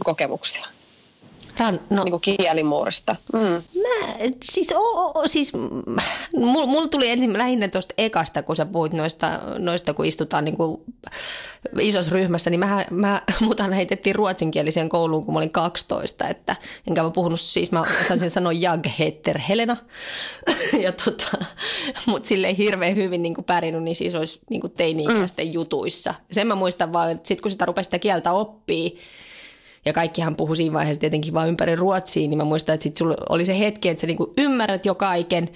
kokemuksia? 0.03 0.65
Ran, 1.57 1.79
no. 1.89 2.03
niin 2.03 2.11
kuin 2.11 2.21
kielimuurista. 2.21 3.15
Mm. 3.33 3.39
Mä, 3.81 4.15
siis, 4.43 4.73
o, 4.75 5.11
o, 5.19 5.27
siis 5.27 5.53
mulla 6.35 6.65
mul 6.65 6.85
tuli 6.85 7.09
ensin 7.09 7.37
lähinnä 7.37 7.67
tuosta 7.67 7.93
ekasta, 7.97 8.43
kun 8.43 8.55
sä 8.55 8.65
puhuit 8.65 8.93
noista, 8.93 9.39
noista 9.57 9.93
kun 9.93 10.05
istutaan 10.05 10.45
niin 10.45 10.57
kuin 10.57 10.81
isossa 11.79 12.11
ryhmässä, 12.11 12.49
niin 12.49 12.59
mä, 12.59 12.85
mä, 12.91 13.21
mutan 13.41 13.73
heitettiin 13.73 14.15
ruotsinkieliseen 14.15 14.89
kouluun, 14.89 15.25
kun 15.25 15.33
mä 15.33 15.39
olin 15.39 15.49
12, 15.49 16.27
että 16.27 16.55
enkä 16.87 17.03
mä 17.03 17.09
puhunut, 17.09 17.39
siis 17.39 17.71
mä 17.71 17.81
osaisin 17.81 18.29
sanoa 18.29 18.51
jag 18.51 18.87
heter 18.99 19.37
Helena, 19.49 19.77
ja 20.83 20.91
tota, 20.91 21.45
mutta 22.05 22.27
silleen 22.27 22.55
hirveän 22.55 22.95
hyvin 22.95 23.21
niin 23.21 23.35
kuin 23.35 23.45
pärjännyt, 23.45 23.83
niin 23.83 23.95
siis 23.95 24.15
olisi 24.15 24.39
niin 24.49 24.61
kuin 24.61 24.73
teini-ikäisten 24.77 25.47
mm. 25.47 25.53
jutuissa. 25.53 26.13
Sen 26.31 26.47
mä 26.47 26.55
muistan 26.55 26.93
vaan, 26.93 27.11
että 27.11 27.27
sit 27.27 27.41
kun 27.41 27.51
sitä 27.51 27.65
rupesi 27.65 27.87
sitä 27.87 27.99
kieltä 27.99 28.31
oppii, 28.31 28.99
ja 29.85 29.93
kaikkihan 29.93 30.35
puhui 30.35 30.55
siinä 30.55 30.73
vaiheessa 30.73 30.99
tietenkin 30.99 31.33
vain 31.33 31.49
ympäri 31.49 31.75
Ruotsiin, 31.75 32.29
niin 32.29 32.37
mä 32.37 32.43
muistan, 32.43 32.73
että 32.73 32.83
sitten 32.83 32.97
sulla 32.97 33.15
oli 33.29 33.45
se 33.45 33.59
hetki, 33.59 33.89
että 33.89 34.01
sä 34.01 34.07
niinku 34.07 34.33
ymmärrät 34.37 34.85
jo 34.85 34.95
kaiken, 34.95 35.49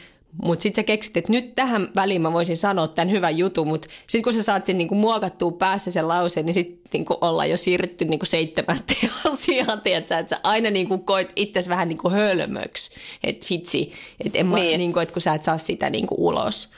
mutta 0.44 0.64
sitten 0.64 0.84
sä 0.84 0.86
keksit, 0.86 1.18
että 1.18 1.32
nyt 1.32 1.56
tähän 1.56 1.90
väliin 1.96 2.22
mä 2.22 2.34
voisin 2.34 2.58
sanoa 2.58 2.88
tämän 2.88 3.12
hyvän 3.12 3.38
jutun, 3.38 3.68
mutta 3.68 3.88
sitten 4.08 4.24
kun 4.24 4.34
sä 4.34 4.44
saat 4.44 4.66
sen 4.66 4.78
niinku 4.78 4.96
muokattua 4.96 5.52
päässä 5.52 5.92
sen 5.92 6.08
lauseen, 6.08 6.46
niin 6.46 6.54
sitten 6.54 6.80
niinku 6.94 7.18
ollaan 7.22 7.50
jo 7.50 7.58
siirrytty 7.58 8.06
niinku 8.06 8.26
seitsemänteen 8.26 9.12
asiaan, 9.34 9.82
tiedätkö? 9.82 10.18
että 10.18 10.30
sä 10.30 10.40
aina 10.44 10.70
niinku 10.70 10.98
koit 10.98 11.34
itsesi 11.36 11.70
vähän 11.70 11.88
niinku 11.88 12.10
hölmöksi, 12.10 12.92
että 13.24 13.48
vitsi, 13.50 13.92
että 14.26 14.44
niin. 14.44 14.78
niinku, 14.78 15.00
että 15.00 15.14
kun 15.14 15.22
sä 15.22 15.34
et 15.34 15.44
saa 15.44 15.58
sitä 15.58 15.90
niinku 15.90 16.28
ulos. 16.28 16.70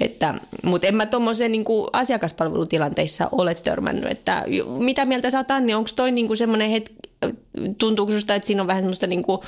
Että, 0.00 0.34
mutta 0.62 0.86
en 0.86 0.94
mä 0.94 1.06
tuommoisen 1.06 1.52
niinku 1.52 1.88
asiakaspalvelutilanteissa 1.92 3.28
ole 3.32 3.54
törmännyt, 3.54 4.10
että 4.10 4.44
mitä 4.78 5.04
mieltä 5.04 5.30
sä 5.30 5.38
oot 5.38 5.50
Anni, 5.50 5.74
onko 5.74 5.90
toi 5.96 6.10
niinku 6.10 6.36
semmoinen 6.36 6.70
hetki, 6.70 6.94
tuntuuko 7.78 8.12
susta, 8.12 8.34
että 8.34 8.46
siinä 8.46 8.62
on 8.62 8.66
vähän 8.66 8.82
semmoista 8.82 9.06
niinku, 9.06 9.42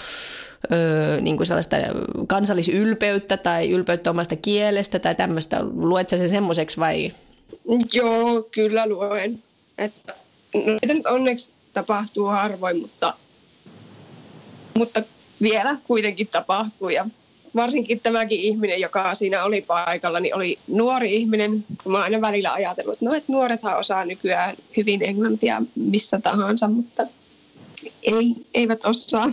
öö, 0.73 1.21
niin 1.21 1.37
kuin 1.37 1.47
sellaista 1.47 1.77
kansallisylpeyttä 2.27 3.37
tai 3.37 3.71
ylpeyttä 3.71 4.11
omasta 4.11 4.37
kielestä 4.37 4.99
tai 4.99 5.15
tämmöistä. 5.15 5.61
Luet 5.63 6.09
sä 6.09 6.17
sen 6.17 6.29
semmoiseksi 6.29 6.77
vai? 6.77 7.13
Joo, 7.93 8.43
kyllä 8.43 8.89
luen. 8.89 9.43
Että, 9.79 10.15
no, 10.55 10.77
että 10.83 10.95
nyt 10.95 11.07
onneksi 11.07 11.51
tapahtuu 11.73 12.25
harvoin, 12.25 12.81
mutta, 12.81 13.15
mutta 14.75 15.03
vielä 15.43 15.77
kuitenkin 15.85 16.29
tapahtuu. 16.29 16.89
Ja 16.89 17.07
varsinkin 17.57 18.01
tämäkin 18.01 18.41
ihminen, 18.41 18.81
joka 18.81 19.15
siinä 19.15 19.45
oli 19.45 19.61
paikalla, 19.61 20.21
niin 20.21 20.37
oli 20.37 20.59
nuori 20.69 21.17
ihminen. 21.17 21.65
Mä 21.89 21.99
aina 21.99 22.21
välillä 22.21 22.53
ajatellut, 22.53 22.93
että 22.93 23.05
no, 23.05 23.15
että 23.15 23.33
nuorethan 23.33 23.79
osaa 23.79 24.05
nykyään 24.05 24.57
hyvin 24.77 25.03
englantia 25.03 25.63
missä 25.75 26.21
tahansa, 26.23 26.69
mutta 26.69 27.07
ei, 28.03 28.35
eivät 28.55 28.85
osaa. 28.85 29.29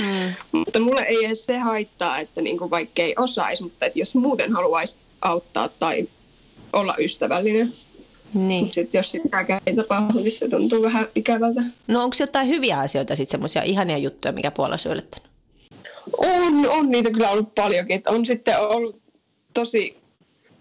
Mm. 0.00 0.34
Mutta 0.52 0.80
mulle 0.80 1.00
ei 1.00 1.24
edes 1.24 1.44
se 1.44 1.58
haittaa, 1.58 2.18
että 2.18 2.40
niinku 2.40 2.70
vaikka 2.70 3.02
ei 3.02 3.14
osaisi, 3.18 3.62
mutta 3.62 3.86
että 3.86 3.98
jos 3.98 4.14
muuten 4.14 4.52
haluaisi 4.52 4.98
auttaa 5.22 5.68
tai 5.68 6.08
olla 6.72 6.94
ystävällinen. 6.98 7.72
Niin. 8.34 8.60
Mutta 8.60 8.74
sitten 8.74 8.98
jos 8.98 9.10
sitä 9.10 9.60
ei 9.66 9.76
tapahdu, 9.76 10.18
niin 10.18 10.32
se 10.32 10.48
tuntuu 10.48 10.82
vähän 10.82 11.06
ikävältä. 11.14 11.60
No 11.86 12.04
onko 12.04 12.16
jotain 12.20 12.48
hyviä 12.48 12.78
asioita 12.78 13.16
sitten 13.16 13.30
semmoisia 13.30 13.62
ihania 13.62 13.98
juttuja, 13.98 14.32
mikä 14.32 14.50
puolella 14.50 14.92
yllättänyt? 14.92 15.28
On, 16.18 16.68
on 16.70 16.90
niitä 16.90 17.10
kyllä 17.10 17.30
ollut 17.30 17.54
paljonkin. 17.54 17.96
Että 17.96 18.10
on 18.10 18.26
sitten 18.26 18.60
ollut 18.60 19.00
tosi 19.54 19.96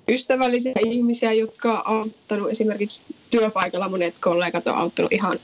ystävällisiä 0.07 0.73
ihmisiä, 0.85 1.33
jotka 1.33 1.71
on 1.71 1.97
auttanut 1.97 2.51
esimerkiksi 2.51 3.03
työpaikalla. 3.29 3.89
Monet 3.89 4.19
kollegat 4.19 4.67
on 4.67 4.75
auttanut 4.75 5.13
ihan 5.13 5.39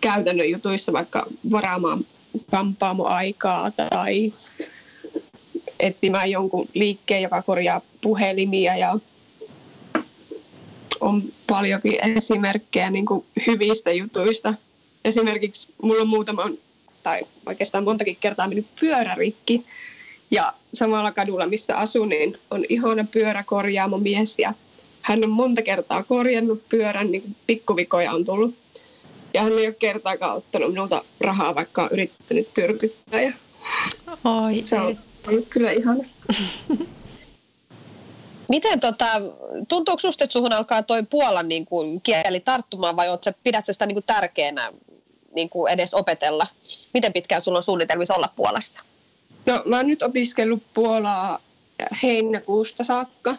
käytännön 0.00 0.50
jutuissa 0.50 0.92
vaikka 0.92 1.26
varaamaan 1.50 2.04
kampaamoaikaa 2.50 3.70
tai 3.70 4.32
etsimään 5.80 6.30
jonkun 6.30 6.68
liikkeen, 6.74 7.22
joka 7.22 7.42
korjaa 7.42 7.80
puhelimia 8.00 8.76
ja 8.76 8.98
on 11.00 11.22
paljonkin 11.46 12.16
esimerkkejä 12.16 12.90
niin 12.90 13.06
kuin 13.06 13.24
hyvistä 13.46 13.92
jutuista. 13.92 14.54
Esimerkiksi 15.04 15.68
mulla 15.82 16.02
on 16.02 16.08
muutama, 16.08 16.50
tai 17.02 17.22
oikeastaan 17.46 17.84
montakin 17.84 18.16
kertaa 18.20 18.48
mennyt 18.48 18.66
pyörärikki. 18.80 19.64
Ja 20.30 20.52
samalla 20.74 21.12
kadulla, 21.12 21.46
missä 21.46 21.76
asun, 21.76 22.08
niin 22.08 22.38
on 22.50 22.64
ihana 22.68 23.06
pyöräkorjaamo 23.12 23.98
mies. 23.98 24.38
Ja 24.38 24.54
hän 25.02 25.24
on 25.24 25.30
monta 25.30 25.62
kertaa 25.62 26.02
korjannut 26.02 26.68
pyörän, 26.68 27.10
niin 27.10 27.36
pikkuvikoja 27.46 28.12
on 28.12 28.24
tullut 28.24 28.54
ja 29.34 29.42
hän 29.42 29.52
ei 29.52 29.66
ole 29.66 29.74
kertaakaan 29.78 30.36
ottanut 30.36 30.72
minulta 30.72 31.04
rahaa, 31.20 31.54
vaikka 31.54 31.82
on 31.82 31.88
yrittänyt 31.92 32.54
tyrkyttää. 32.54 33.22
Ja 33.22 33.32
Oi, 34.24 34.62
se 34.64 34.80
on 34.80 34.98
ollut 35.28 35.48
kyllä 35.48 35.70
ihana. 35.70 36.04
Miten 38.48 38.80
tota, 38.80 39.06
tuntuuko 39.68 39.98
sinusta, 39.98 40.24
että 40.24 40.32
suhun 40.32 40.52
alkaa 40.52 40.82
toi 40.82 41.02
Puolan 41.02 41.48
niin 41.48 41.66
kuin, 41.66 42.00
kieli 42.00 42.40
tarttumaan 42.40 42.96
vai 42.96 43.08
oot, 43.08 43.24
pidät 43.44 43.66
sitä 43.66 43.86
niin 43.86 43.94
kuin, 43.94 44.04
tärkeänä 44.06 44.72
niin 45.34 45.48
kuin 45.48 45.72
edes 45.72 45.94
opetella? 45.94 46.46
Miten 46.94 47.12
pitkään 47.12 47.42
sulla 47.42 47.58
on 47.58 47.62
suunnitelmissa 47.62 48.14
olla 48.14 48.32
Puolassa? 48.36 48.80
No 49.46 49.62
mä 49.64 49.76
oon 49.76 49.86
nyt 49.86 50.02
opiskellut 50.02 50.62
Puolaa 50.74 51.38
heinäkuusta 52.02 52.84
saakka 52.84 53.36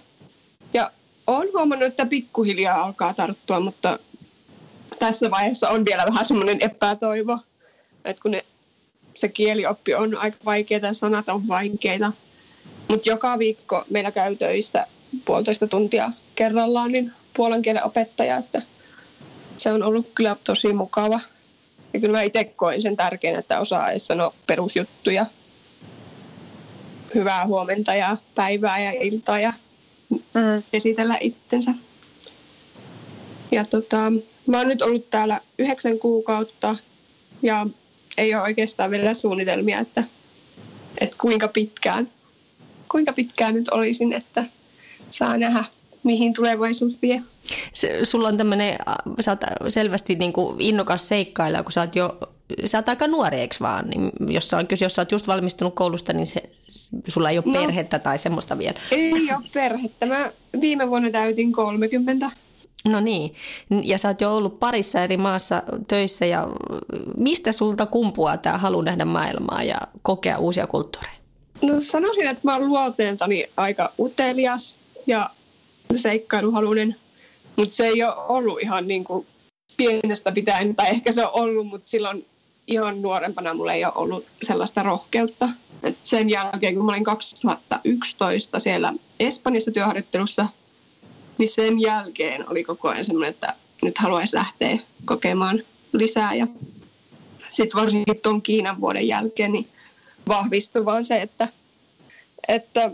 ja 0.74 0.92
olen 1.28 1.50
huomannut, 1.54 1.88
että 1.88 2.06
pikkuhiljaa 2.06 2.82
alkaa 2.82 3.14
tarttua, 3.14 3.60
mutta 3.60 4.00
tässä 5.00 5.32
vaiheessa 5.32 5.70
on 5.70 5.86
vielä 5.86 6.06
vähän 6.06 6.25
semmoinen 6.25 6.58
epätoivo, 6.62 7.39
että 8.06 8.22
kun 8.22 8.32
ne, 8.32 8.46
se 9.13 9.27
kielioppi 9.27 9.94
on 9.94 10.18
aika 10.18 10.38
vaikeaa, 10.46 10.94
sanat 10.94 11.30
on 11.30 11.48
vaikeita. 11.48 12.12
Mutta 12.88 13.10
joka 13.10 13.39
viikko 13.39 13.84
meillä 13.89 14.12
käy 14.12 14.36
töistä 14.36 14.88
puolitoista 15.25 15.68
tuntia 15.68 16.12
kerrallaan 16.36 16.92
niin 16.92 17.12
puolen 17.34 17.62
kielen 17.62 17.84
opettaja, 17.84 18.38
että 18.38 18.62
se 19.58 19.74
on 19.74 19.84
ollut 19.84 20.12
kyllä 20.15 20.36
tosi 20.44 20.74
mukava. 20.74 21.20
Ja 21.94 22.00
kyllä 22.00 22.18
mä 22.18 22.22
itse 22.22 22.44
koin 22.44 22.82
sen 22.82 22.98
tärkeänä, 22.98 23.39
että 23.39 23.60
osaa 23.60 23.92
edes 23.92 24.08
sanoa 24.08 24.34
perusjuttuja. 24.48 25.25
Hyvää 27.15 27.46
huomenta 27.48 27.96
ja 27.96 28.18
päivää 28.36 28.80
ja 28.80 28.92
iltaa 28.92 29.39
ja 29.39 29.54
mm. 30.10 30.63
esitellä 30.74 31.18
itsensä. 31.22 31.72
Ja 33.51 33.65
tota, 33.65 34.12
mä 34.48 34.58
oon 34.58 34.68
nyt 34.68 34.82
ollut 34.82 35.10
täällä 35.10 35.40
yhdeksän 35.58 36.00
kuukautta 36.00 36.75
ja 37.42 37.68
ei 38.18 38.36
ole 38.36 38.44
oikeastaan 38.44 38.92
vielä 38.92 39.14
suunnitelmia, 39.14 39.80
että, 39.80 40.04
että 41.02 41.18
kuinka 41.22 41.48
pitkään, 41.48 42.10
kuinka 42.92 43.14
pitkään 43.14 43.54
nyt 43.54 43.70
olisin, 43.70 44.14
että 44.14 44.46
saa 45.10 45.38
nähdä, 45.38 45.64
mihin 46.04 46.34
tulevaisuus 46.34 47.02
vie. 47.02 47.22
Se, 47.74 48.00
sulla 48.04 48.28
on 48.28 48.38
tämmöinen, 48.38 48.75
sä 49.20 49.32
oot 49.32 49.40
selvästi 49.68 50.16
niin 50.16 50.34
kuin 50.34 50.62
innokas 50.62 51.08
seikkailla, 51.08 51.64
kun 51.64 51.72
sä 51.72 51.82
oot 51.82 51.96
jo 51.96 52.20
sä 52.66 52.78
oot 52.78 52.90
aika 52.90 53.08
nuori, 53.08 53.40
eikö 53.40 53.56
vaan? 53.62 53.90
Niin 53.90 54.12
jos, 54.30 54.54
on, 54.54 54.66
jos 54.82 54.96
sä 54.96 55.02
oot 55.02 55.12
just 55.12 55.28
valmistunut 55.28 55.75
koulusta, 55.75 56.14
niin 56.14 56.25
se, 56.25 56.44
sulla 57.08 57.30
ei 57.30 57.38
ole 57.38 57.46
no, 57.46 57.54
perhettä 57.54 58.00
tai 58.00 58.18
semmoista 58.18 58.58
vielä. 58.58 58.80
Ei 58.92 59.12
ole 59.12 59.46
perhettä. 59.54 60.06
Mä 60.06 60.32
viime 60.62 60.90
vuonna 60.90 61.10
täytin 61.10 61.52
30. 61.52 62.32
No 62.86 63.00
niin, 63.00 63.36
ja 63.84 63.98
sä 63.98 64.08
oot 64.08 64.22
jo 64.22 64.36
ollut 64.36 64.60
parissa 64.60 65.01
eri 65.04 65.18
maassa 65.18 65.63
töissä 65.88 66.25
ja 66.25 66.48
mistä 67.18 67.51
sulta 67.51 67.86
kumpuaa 67.86 68.38
tämä 68.38 68.58
halu 68.58 68.82
nähdä 68.82 69.06
maailmaa 69.06 69.63
ja 69.63 69.77
kokea 70.01 70.38
uusia 70.38 70.68
kulttuureja? 70.68 71.15
No 71.62 71.74
sanoisin, 71.80 72.27
että 72.27 72.42
mä 72.44 72.56
oon 72.56 72.68
luonteeltani 72.68 73.46
aika 73.58 73.92
utelias 74.00 74.80
ja 75.08 75.30
seikkailuhalunen, 75.96 76.96
mutta 77.56 77.75
se 77.75 77.88
ei 77.88 78.04
ole 78.04 78.15
ollut 78.15 78.62
ihan 78.62 78.88
niin 78.88 79.04
kuin 79.04 79.27
pienestä 79.77 80.32
pitäen, 80.32 80.75
tai 80.75 80.89
ehkä 80.89 81.12
se 81.12 81.25
on 81.25 81.32
ollut, 81.34 81.68
mutta 81.68 81.89
silloin 81.89 82.25
ihan 82.68 83.01
nuorempana 83.01 83.54
mulla 83.54 83.74
ei 83.74 83.86
ole 83.86 83.94
ollut 83.96 84.25
sellaista 84.44 84.84
rohkeutta. 84.84 85.50
Et 85.84 85.98
sen 86.04 86.30
jälkeen, 86.30 86.75
kun 86.75 86.86
mä 86.86 86.92
olin 86.92 87.04
2011 87.04 88.60
siellä 88.60 88.94
Espanjassa 89.20 89.72
työharjoittelussa, 89.72 90.48
niin 91.38 91.50
sen 91.50 91.82
jälkeen 91.82 92.50
oli 92.50 92.63
koko 92.63 92.89
ajan 92.89 93.06
semmoinen, 93.06 93.30
että 93.30 93.54
nyt 93.82 93.98
haluaisi 93.98 94.36
lähteä 94.36 94.77
kokemaan 95.06 95.60
lisää. 95.94 96.36
Ja 96.36 96.48
sitten 97.50 97.82
varsinkin 97.82 98.22
tuon 98.22 98.42
Kiinan 98.42 98.82
vuoden 98.82 99.08
jälkeen 99.08 99.51
niin 99.51 99.68
vahvistui 100.27 100.86
vaan 100.86 101.06
se, 101.06 101.22
että, 101.22 101.48
että 102.48 102.92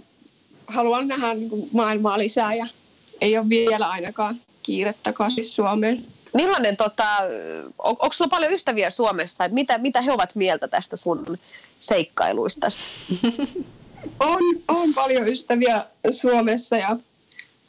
haluan 0.68 1.08
nähdä 1.08 1.34
niin 1.34 1.70
maailmaa 1.72 2.18
lisää 2.18 2.56
ja 2.56 2.68
ei 3.22 3.38
ole 3.38 3.50
vielä 3.50 3.90
ainakaan 3.90 4.42
kiire 4.64 4.94
takaisin 5.04 5.46
Suomeen. 5.46 6.06
Millainen, 6.34 6.78
tota, 6.78 7.18
on, 7.80 7.96
onko 8.00 8.14
sulla 8.14 8.30
paljon 8.30 8.54
ystäviä 8.54 8.90
Suomessa? 8.90 9.48
Mitä, 9.48 9.78
mitä 9.78 10.02
he 10.02 10.12
ovat 10.12 10.36
mieltä 10.36 10.68
tästä 10.68 10.98
sun 10.98 11.38
seikkailuista? 11.80 12.68
on, 14.20 14.40
on 14.68 14.94
paljon 14.96 15.28
ystäviä 15.28 15.86
Suomessa 16.12 16.78
ja 16.78 16.98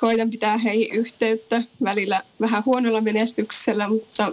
koitan 0.03 0.31
pitää 0.31 0.59
heihin 0.59 0.93
yhteyttä 0.93 1.63
välillä 1.85 2.23
vähän 2.41 2.63
huonolla 2.67 3.01
menestyksellä, 3.01 3.89
mutta 3.89 4.33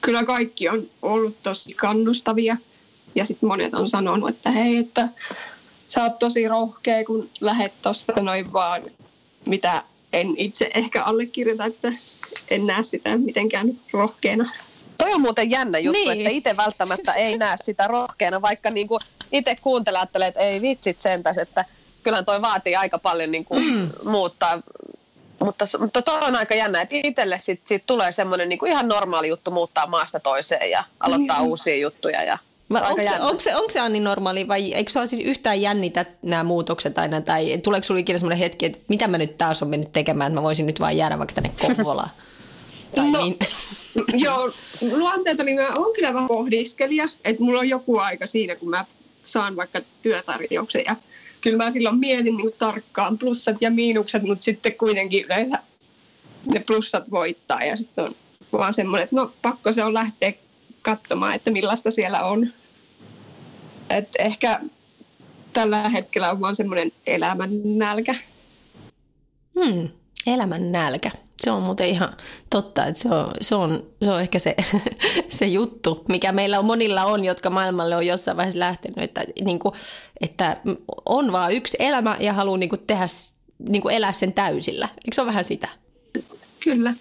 kyllä 0.00 0.24
kaikki 0.24 0.68
on 0.68 0.90
ollut 1.02 1.42
tosi 1.42 1.74
kannustavia. 1.74 2.56
Ja 3.14 3.24
sitten 3.24 3.48
monet 3.48 3.74
on 3.74 3.88
sanonut, 3.88 4.30
että 4.30 4.50
hei, 4.50 4.76
että 4.76 5.08
sä 5.86 6.02
oot 6.02 6.18
tosi 6.18 6.48
rohkea, 6.48 7.04
kun 7.04 7.30
lähet 7.40 7.72
tosta 7.82 8.12
noin 8.22 8.52
vaan, 8.52 8.82
mitä 9.46 9.82
en 10.12 10.34
itse 10.36 10.70
ehkä 10.74 11.04
allekirjoita, 11.04 11.64
että 11.64 11.92
en 12.50 12.66
näe 12.66 12.84
sitä 12.84 13.18
mitenkään 13.18 13.72
rohkeana. 13.92 14.50
Toi 14.98 15.12
on 15.12 15.20
muuten 15.20 15.50
jännä 15.50 15.78
juttu, 15.78 16.04
niin. 16.04 16.20
että 16.20 16.30
itse 16.30 16.56
välttämättä 16.56 17.12
ei 17.12 17.38
näe 17.38 17.56
sitä 17.62 17.86
rohkeana, 17.86 18.42
vaikka 18.42 18.70
niinku 18.70 18.98
itse 19.32 19.56
kuuntelee, 19.62 20.02
että 20.28 20.40
ei 20.40 20.60
vitsit 20.62 21.00
sentäs, 21.00 21.38
että 21.38 21.64
kyllähän 22.04 22.24
toi 22.24 22.42
vaatii 22.42 22.76
aika 22.76 22.98
paljon 22.98 23.30
niinku 23.30 23.60
mm. 23.60 23.90
muuttaa. 24.04 24.62
Mutta, 25.40 25.64
mutta 25.78 26.02
toi 26.02 26.18
on 26.20 26.36
aika 26.36 26.54
jännä, 26.54 26.80
että 26.80 26.96
itselle 27.04 27.38
sit, 27.42 27.60
sit 27.64 27.86
tulee 27.86 28.12
semmoinen 28.12 28.48
niinku 28.48 28.66
ihan 28.66 28.88
normaali 28.88 29.28
juttu 29.28 29.50
muuttaa 29.50 29.86
maasta 29.86 30.20
toiseen 30.20 30.70
ja 30.70 30.84
aloittaa 31.00 31.40
niin. 31.40 31.48
uusia 31.48 31.76
juttuja 31.76 32.22
ja 32.22 32.38
onko, 32.70 33.04
se, 33.04 33.20
onko, 33.20 33.40
se, 33.40 33.56
onko 33.56 33.70
se 33.70 33.80
Anni 33.80 34.00
normaali 34.00 34.48
vai 34.48 34.72
eikö 34.72 34.92
sinua 34.92 35.06
siis 35.06 35.22
yhtään 35.22 35.60
jännitä 35.60 36.04
nämä 36.22 36.44
muutokset 36.44 36.98
aina 36.98 37.20
tai 37.20 37.58
tuleeko 37.58 37.84
sinulle 37.84 38.00
ikinä 38.00 38.18
sellainen 38.18 38.38
hetki, 38.38 38.66
että 38.66 38.78
mitä 38.88 39.08
mä 39.08 39.18
nyt 39.18 39.38
taas 39.38 39.62
on 39.62 39.68
mennyt 39.68 39.92
tekemään, 39.92 40.32
että 40.32 40.40
mä 40.40 40.44
voisin 40.44 40.66
nyt 40.66 40.80
vain 40.80 40.96
jäädä 40.96 41.18
vaikka 41.18 41.34
tänne 41.34 41.52
Kouvolaan? 41.60 42.10
tai 42.96 43.10
no, 43.10 43.18
niin. 43.18 43.38
joo, 44.24 44.52
luonteelta 44.90 45.44
niin 45.44 45.60
mä 45.60 45.68
oon 45.74 45.94
kyllä 45.94 46.14
vähän 46.14 46.28
pohdiskelija, 46.28 47.08
että 47.24 47.42
mulla 47.42 47.60
on 47.60 47.68
joku 47.68 47.98
aika 47.98 48.26
siinä, 48.26 48.56
kun 48.56 48.70
mä 48.70 48.84
saan 49.24 49.56
vaikka 49.56 49.80
työtarjouksen 50.02 50.82
ja 50.86 50.96
kyllä 51.44 51.64
mä 51.64 51.70
silloin 51.70 51.98
mietin 51.98 52.36
niin 52.36 52.52
tarkkaan 52.58 53.18
plussat 53.18 53.56
ja 53.60 53.70
miinukset, 53.70 54.22
mutta 54.22 54.44
sitten 54.44 54.74
kuitenkin 54.74 55.24
yleensä 55.24 55.58
ne 56.46 56.60
plussat 56.66 57.10
voittaa 57.10 57.64
ja 57.64 57.76
sitten 57.76 58.04
on 58.04 58.14
vaan 58.52 58.74
semmoinen, 58.74 59.04
että 59.04 59.16
no 59.16 59.32
pakko 59.42 59.72
se 59.72 59.84
on 59.84 59.94
lähteä 59.94 60.32
katsomaan, 60.82 61.34
että 61.34 61.50
millaista 61.50 61.90
siellä 61.90 62.24
on. 62.24 62.46
Et 63.90 64.08
ehkä 64.18 64.60
tällä 65.52 65.88
hetkellä 65.88 66.30
on 66.30 66.40
vaan 66.40 66.56
semmoinen 66.56 66.92
elämän 67.06 67.50
nälkä. 67.64 68.14
Hmm, 69.54 69.88
elämän 70.26 70.72
nälkä. 70.72 71.10
Se 71.44 71.50
on 71.50 71.62
muuten 71.62 71.88
ihan 71.88 72.16
totta, 72.50 72.86
että 72.86 73.02
se 73.02 73.08
on, 73.08 73.30
se 73.40 73.54
on, 73.54 73.86
se 74.02 74.10
on 74.10 74.20
ehkä 74.20 74.38
se, 74.38 74.54
se 75.38 75.46
juttu, 75.46 76.04
mikä 76.08 76.32
meillä 76.32 76.58
on 76.58 76.64
monilla 76.64 77.04
on, 77.04 77.24
jotka 77.24 77.50
maailmalle 77.50 77.96
on 77.96 78.06
jossain 78.06 78.36
vaiheessa 78.36 78.60
lähtenyt, 78.60 78.98
että, 78.98 79.24
niin 79.44 79.58
kuin, 79.58 79.74
että 80.20 80.56
on 81.06 81.32
vaan 81.32 81.52
yksi 81.52 81.76
elämä 81.80 82.16
ja 82.20 82.32
haluaa 82.32 82.58
niin 82.58 82.68
kuin 82.68 82.86
tehdä, 82.86 83.06
niin 83.58 83.82
kuin 83.82 83.94
elää 83.94 84.12
sen 84.12 84.32
täysillä. 84.32 84.88
Eikö 84.94 85.14
se 85.14 85.20
ole 85.20 85.28
vähän 85.28 85.44
sitä? 85.44 85.68
Kyllä. 86.60 86.94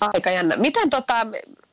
Aika 0.00 0.30
jännä. 0.30 0.56
Miten 0.56 0.90
tota, 0.90 1.26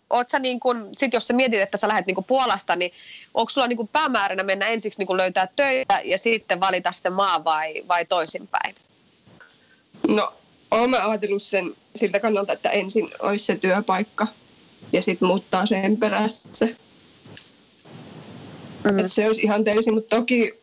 oot 0.09 0.29
sä 0.29 0.39
niin 0.39 0.59
kun, 0.59 0.89
sit 0.97 1.13
jos 1.13 1.27
sä 1.27 1.33
mietit, 1.33 1.61
että 1.61 1.77
sä 1.77 1.87
lähdet 1.87 2.05
niin 2.05 2.25
Puolasta, 2.27 2.75
niin 2.75 2.91
onko 3.33 3.49
sulla 3.49 3.67
niin 3.67 3.87
päämääränä 3.87 4.43
mennä 4.43 4.67
ensiksi 4.67 5.05
niin 5.05 5.17
löytää 5.17 5.47
töitä 5.55 6.01
ja 6.03 6.17
sitten 6.17 6.59
valita 6.59 6.91
sitten 6.91 7.13
maa 7.13 7.43
vai, 7.43 7.83
vai 7.87 8.05
toisinpäin? 8.05 8.75
No, 10.07 10.33
olen 10.71 11.03
ajatellut 11.03 11.41
sen 11.41 11.75
siltä 11.95 12.19
kannalta, 12.19 12.53
että 12.53 12.69
ensin 12.69 13.09
olisi 13.19 13.45
se 13.45 13.55
työpaikka 13.55 14.27
ja 14.93 15.01
sitten 15.01 15.27
muuttaa 15.27 15.65
sen 15.65 15.97
perässä. 15.97 16.65
Mm. 18.83 18.99
Että 18.99 19.07
se 19.07 19.27
olisi 19.27 19.41
ihan 19.41 19.63
teisi, 19.63 19.91
mutta 19.91 20.15
toki 20.15 20.53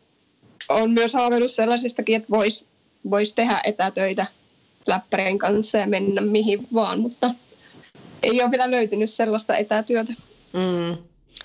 on 0.69 0.91
myös 0.91 1.13
haaveillut 1.13 1.51
sellaisistakin, 1.51 2.15
että 2.15 2.29
voisi 2.29 2.65
vois 3.09 3.33
tehdä 3.33 3.61
etätöitä 3.63 4.25
läppärien 4.87 5.37
kanssa 5.37 5.77
ja 5.77 5.87
mennä 5.87 6.21
mihin 6.21 6.67
vaan, 6.73 6.99
mutta– 6.99 7.31
ei 8.23 8.41
ole 8.41 8.51
vielä 8.51 8.71
löytynyt 8.71 9.09
sellaista 9.09 9.57
etätyötä. 9.57 10.13
Mm. 10.53 10.97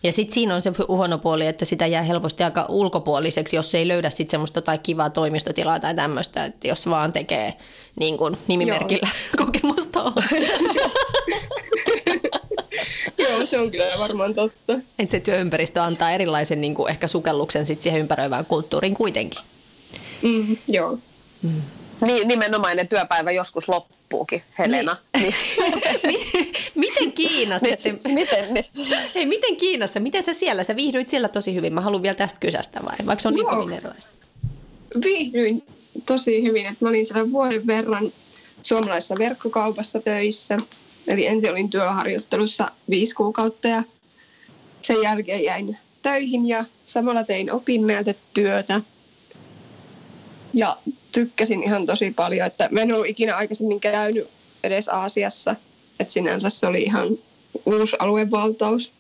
Ja 0.04 0.12
sitten 0.12 0.34
siinä 0.34 0.54
on 0.54 0.62
se 0.62 0.72
huono 0.88 1.18
puoli, 1.18 1.46
että 1.46 1.64
sitä 1.64 1.86
jää 1.86 2.02
helposti 2.02 2.42
aika 2.42 2.66
ulkopuoliseksi, 2.68 3.56
jos 3.56 3.74
ei 3.74 3.88
löydä 3.88 4.10
sitten 4.10 4.30
semmoista 4.30 4.62
tai 4.62 4.78
kivaa 4.78 5.10
toimistotilaa 5.10 5.80
tai 5.80 5.94
tämmöistä, 5.94 6.44
että 6.44 6.68
jos 6.68 6.86
vaan 6.86 7.12
tekee 7.12 7.54
niin 8.00 8.18
kuin 8.18 8.36
nimimerkillä 8.48 9.08
Joo. 9.08 9.12
kokemusta 9.46 9.94
Joo, 13.18 13.46
se 13.46 13.58
on 13.60 13.70
kyllä 13.70 13.84
varmaan 13.98 14.34
totta. 14.34 14.72
Että 14.98 15.10
se 15.10 15.20
työympäristö 15.20 15.82
antaa 15.82 16.10
erilaisen 16.10 16.60
niin 16.60 16.74
kuin 16.74 16.90
ehkä 16.90 17.08
sukelluksen 17.08 17.66
sit 17.66 17.80
siihen 17.80 18.00
ympäröivään 18.00 18.46
kulttuuriin 18.46 18.94
kuitenkin. 18.94 19.40
Mm, 20.22 20.56
joo. 20.68 20.98
Mm. 21.42 21.62
Niin, 22.06 22.28
nimenomaan 22.28 22.76
ne 22.76 22.84
työpäivä 22.84 23.30
joskus 23.30 23.68
loppuukin, 23.68 24.42
Helena. 24.58 24.96
Niin. 25.16 25.34
niin. 26.06 26.52
miten 26.74 27.12
Kiinassa? 27.12 27.66
Niin, 27.66 28.00
miten, 28.14 28.54
niin. 28.54 28.64
Hei, 29.14 29.26
miten 29.26 29.56
Kiinassa? 29.56 30.00
Miten 30.00 30.22
sä 30.22 30.34
siellä? 30.34 30.64
Sä 30.64 30.76
viihdyit 30.76 31.08
siellä 31.08 31.28
tosi 31.28 31.54
hyvin. 31.54 31.74
Mä 31.74 31.80
haluan 31.80 32.02
vielä 32.02 32.14
tästä 32.14 32.40
kysästä 32.40 32.80
vai? 32.82 33.06
Vaikka 33.06 33.22
se 33.22 33.28
on 33.28 33.34
niin 33.34 33.42
Joo. 33.42 33.50
niin 33.50 33.60
kovin 33.60 33.76
erilaista. 33.76 34.10
Viihdyin 35.04 35.62
tosi 36.06 36.42
hyvin. 36.42 36.66
Että 36.66 36.84
mä 36.84 36.88
olin 36.88 37.06
siellä 37.06 37.30
vuoden 37.30 37.66
verran 37.66 38.12
suomalaisessa 38.62 39.14
verkkokaupassa 39.18 40.00
töissä. 40.00 40.58
Eli 41.08 41.26
ensin 41.26 41.50
olin 41.50 41.70
työharjoittelussa 41.70 42.70
viisi 42.90 43.14
kuukautta 43.14 43.68
ja 43.68 43.82
sen 44.82 45.02
jälkeen 45.02 45.44
jäin 45.44 45.78
töihin 46.02 46.48
ja 46.48 46.64
samalla 46.84 47.24
tein 47.24 47.52
opinnäytetyötä. 47.52 48.80
Ja 50.54 50.76
tykkäsin 51.14 51.62
ihan 51.62 51.86
tosi 51.86 52.10
paljon, 52.10 52.46
että 52.46 52.68
mä 52.70 52.80
en 52.80 52.92
ollut 52.92 53.06
ikinä 53.06 53.36
aikaisemmin 53.36 53.80
käynyt 53.80 54.28
edes 54.64 54.88
Aasiassa. 54.88 55.56
Että 56.00 56.12
sinänsä 56.12 56.50
se 56.50 56.66
oli 56.66 56.82
ihan 56.82 57.18
uusi 57.66 57.96
aluevaltaus. 57.98 58.92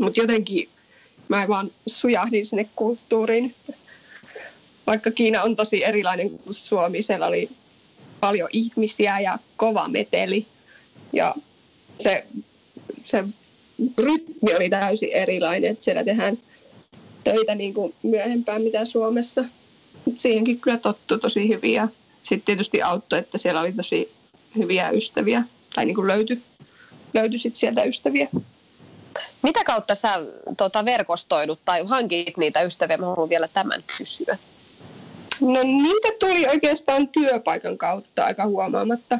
Mutta 0.00 0.20
jotenkin 0.20 0.68
mä 1.28 1.48
vaan 1.48 1.70
sujahdin 1.86 2.46
sinne 2.46 2.68
kulttuuriin. 2.76 3.54
Vaikka 4.86 5.10
Kiina 5.10 5.42
on 5.42 5.56
tosi 5.56 5.84
erilainen 5.84 6.30
kuin 6.30 6.54
Suomi, 6.54 7.02
siellä 7.02 7.26
oli 7.26 7.48
paljon 8.20 8.48
ihmisiä 8.52 9.20
ja 9.20 9.38
kova 9.56 9.88
meteli. 9.88 10.46
Ja 11.12 11.34
se, 12.00 12.24
se 13.04 13.24
rytmi 13.98 14.54
oli 14.54 14.70
täysin 14.70 15.12
erilainen, 15.12 15.70
että 15.70 15.84
siellä 15.84 16.04
tehdään 16.04 16.38
töitä 17.24 17.54
niin 17.54 17.74
kuin 17.74 17.94
myöhempään 18.02 18.62
mitä 18.62 18.84
Suomessa 18.84 19.44
siihenkin 20.16 20.60
kyllä 20.60 20.76
tottu 20.76 21.18
tosi 21.18 21.48
hyvin 21.48 21.72
ja 21.72 21.88
sitten 22.22 22.46
tietysti 22.46 22.82
auttoi, 22.82 23.18
että 23.18 23.38
siellä 23.38 23.60
oli 23.60 23.72
tosi 23.72 24.12
hyviä 24.56 24.90
ystäviä 24.90 25.42
tai 25.74 25.84
niin 25.84 25.94
kuin 25.94 26.06
löytyi, 26.06 26.42
löytyi 27.14 27.38
sit 27.38 27.56
sieltä 27.56 27.84
ystäviä. 27.84 28.28
Mitä 29.42 29.64
kautta 29.64 29.94
sä 29.94 30.20
tota, 30.56 30.84
verkostoidut 30.84 31.60
tai 31.64 31.86
hankit 31.86 32.36
niitä 32.36 32.62
ystäviä? 32.62 32.96
Mä 32.96 33.06
haluan 33.06 33.28
vielä 33.28 33.48
tämän 33.48 33.84
kysyä. 33.98 34.38
No 35.40 35.62
niitä 35.62 36.08
tuli 36.20 36.46
oikeastaan 36.46 37.08
työpaikan 37.08 37.78
kautta 37.78 38.24
aika 38.24 38.46
huomaamatta, 38.46 39.18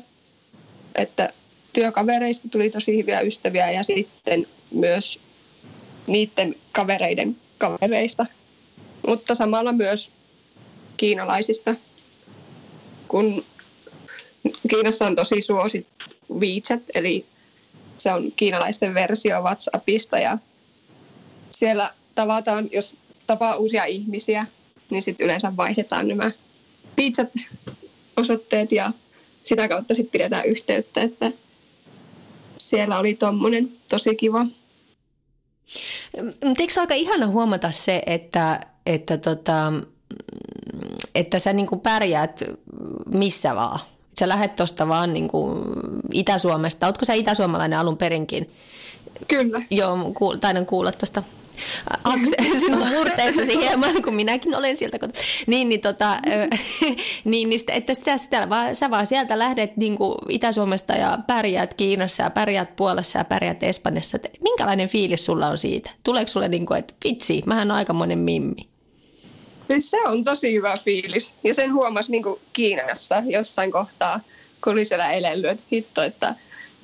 että 0.95 1.29
työkavereista 1.73 2.49
tuli 2.49 2.71
tosi 2.71 2.99
hyviä 2.99 3.21
ystäviä 3.21 3.71
ja 3.71 3.83
sitten 3.83 4.47
myös 4.71 5.19
niiden 6.07 6.55
kavereiden 6.73 7.37
kavereista, 7.59 8.27
mutta 9.07 9.35
samalla 9.35 9.73
myös 9.73 10.11
kiinalaisista, 10.97 11.75
kun 13.09 13.45
Kiinassa 14.71 15.07
on 15.07 15.17
tosi 15.17 15.41
suosittu 15.41 16.05
WeChat, 16.39 16.83
eli 16.95 17.27
se 17.99 18.13
on 18.13 18.33
kiinalaisten 18.37 18.95
versio 18.95 19.43
WhatsAppista 19.43 20.19
ja 20.19 20.39
siellä 21.51 21.95
tavataan, 22.15 22.69
jos 22.73 22.97
tapaa 23.27 23.57
uusia 23.57 23.85
ihmisiä, 23.85 24.47
niin 24.91 25.03
sitten 25.03 25.25
yleensä 25.25 25.57
vaihdetaan 25.57 26.09
nämä 26.09 26.31
WeChat-osoitteet 26.99 28.73
ja 28.73 28.93
sitä 29.43 29.69
kautta 29.69 29.95
sitten 29.95 30.13
pidetään 30.13 30.47
yhteyttä, 30.47 31.03
että 31.03 31.33
siellä 32.57 32.99
oli 32.99 33.15
tommonen 33.15 33.73
tosi 33.91 34.15
kiva. 34.15 34.47
Eikö 36.61 36.81
aika 36.81 36.95
ihana 36.95 37.27
huomata 37.27 37.71
se, 37.71 38.03
että, 38.07 38.61
että, 38.87 39.19
tota, 39.19 39.73
että 41.17 41.39
sä 41.39 41.53
niin 41.53 41.81
pärjäät 41.83 42.45
missä 43.15 43.55
vaan? 43.55 43.81
Sä 44.19 44.29
lähdet 44.29 44.57
tuosta 44.57 44.89
vaan 44.89 45.13
niin 45.13 45.29
kuin 45.29 45.59
Itä-Suomesta. 46.13 46.87
Ootko 46.87 47.05
sä 47.05 47.15
itäsuomalainen 47.15 47.79
alun 47.79 47.97
perinkin? 47.97 48.51
Kyllä. 49.29 49.63
Joo, 49.71 49.97
kuul, 50.15 50.37
taidan 50.37 50.67
kuulla 50.67 50.93
tuosta 50.93 51.23
Akse, 52.05 52.37
sinun 52.61 52.89
murteistasi 52.89 53.59
hieman, 53.59 54.03
kun 54.03 54.15
minäkin 54.15 54.55
olen 54.55 54.77
sieltä 54.77 54.99
kotoa. 54.99 55.23
Niin, 55.47 55.69
niin, 55.69 55.81
tota, 55.81 56.21
niin, 57.25 57.51
niin 57.51 57.61
että 57.73 57.95
sitä, 57.95 58.19
sitä 58.19 58.49
vaan, 58.49 58.77
sä 58.77 58.91
vaan 58.91 59.07
sieltä 59.07 59.39
lähdet 59.39 59.77
niin 59.77 59.97
kuin 59.97 60.15
Itä-Suomesta 60.29 60.93
ja 60.93 61.19
pärjäät 61.27 61.75
Kiinassa 61.75 62.23
ja 62.23 62.31
pärjäät 62.31 62.77
Puolassa 62.77 63.19
ja 63.19 63.25
pärjäät 63.25 63.63
Espanjassa. 63.63 64.19
Minkälainen 64.41 64.89
fiilis 64.89 65.27
sulla 65.27 65.49
on 65.49 65.59
siitä? 65.59 65.91
Tuleeko 66.05 66.29
sulle 66.29 66.49
niin 66.49 66.67
kuin, 66.67 66.79
että 66.79 66.95
vitsi, 67.05 67.43
mähän 67.47 67.71
on 67.71 67.77
aikamoinen 67.77 68.19
mimmi? 68.19 68.76
Se 69.79 70.01
on 70.03 70.25
tosi 70.25 70.53
hyvä 70.53 70.77
fiilis. 70.77 71.35
Ja 71.45 71.55
sen 71.55 71.73
huomasi 71.73 72.11
niin 72.11 72.25
Kiinassa 72.53 73.23
jossain 73.27 73.73
kohtaa, 73.73 74.21
kun 74.65 74.73
oli 74.73 74.85
siellä 74.85 75.13
elellyt, 75.13 75.51
että 75.51 75.65
hitto, 75.73 76.03
että 76.03 76.35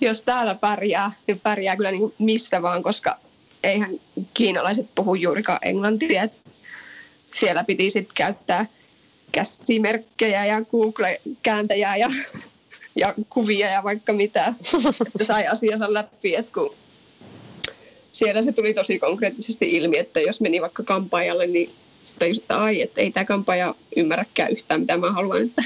jos 0.00 0.22
täällä 0.22 0.54
pärjää, 0.54 1.12
niin 1.26 1.40
pärjää 1.40 1.76
kyllä 1.76 1.90
niin 1.90 2.14
missä 2.18 2.62
vaan, 2.62 2.82
koska 2.82 3.18
eihän 3.62 4.00
kiinalaiset 4.34 4.86
puhu 4.94 5.14
juurikaan 5.14 5.58
englantia. 5.62 6.28
Siellä 7.26 7.64
piti 7.64 7.90
sitten 7.90 8.14
käyttää 8.14 8.66
käsimerkkejä 9.32 10.46
ja 10.46 10.62
Google-kääntäjää 10.70 11.96
ja, 11.96 12.10
ja 12.96 13.14
kuvia 13.28 13.70
ja 13.70 13.82
vaikka 13.82 14.12
mitä, 14.12 14.54
että 15.06 15.24
sai 15.24 15.46
asiansa 15.46 15.92
läpi. 15.92 16.36
Et 16.36 16.50
kun 16.50 16.74
siellä 18.12 18.42
se 18.42 18.52
tuli 18.52 18.74
tosi 18.74 18.98
konkreettisesti 18.98 19.70
ilmi, 19.70 19.98
että 19.98 20.20
jos 20.20 20.40
meni 20.40 20.60
vaikka 20.60 20.82
kampaajalle, 20.82 21.46
niin 21.46 21.70
sitten 22.04 22.32
että 22.36 22.58
ai, 22.58 22.82
että 22.82 23.00
ei 23.00 23.10
tämä 23.10 23.24
kampaaja 23.24 23.74
ymmärräkään 23.96 24.52
yhtään, 24.52 24.80
mitä 24.80 24.96
mä 24.96 25.12
haluan. 25.12 25.42
Että 25.42 25.62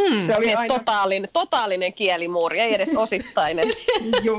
Hmm. 0.00 0.18
Se 0.26 0.36
oli 0.36 0.54
aina... 0.54 0.74
totaalinen, 0.74 1.30
totaalinen 1.32 1.92
kielimuuri, 1.92 2.60
ei 2.60 2.74
edes 2.74 2.94
osittainen. 2.94 3.68
joo, 4.24 4.38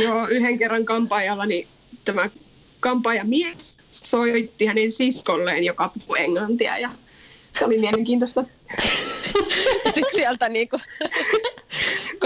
joo, 0.00 0.26
yhden 0.26 0.58
kerran 0.58 0.84
kampaajalla 0.84 1.46
niin 1.46 1.68
tämä 2.04 2.30
mies 3.24 3.76
soitti 3.90 4.66
hänen 4.66 4.92
siskolleen, 4.92 5.64
joka 5.64 5.90
puhuu 5.94 6.14
englantia 6.14 6.78
ja 6.78 6.90
se 7.58 7.64
oli 7.64 7.78
mielenkiintoista. 7.78 8.44
Sitten 9.94 10.14
sieltä 10.14 10.48
niinku 10.48 10.80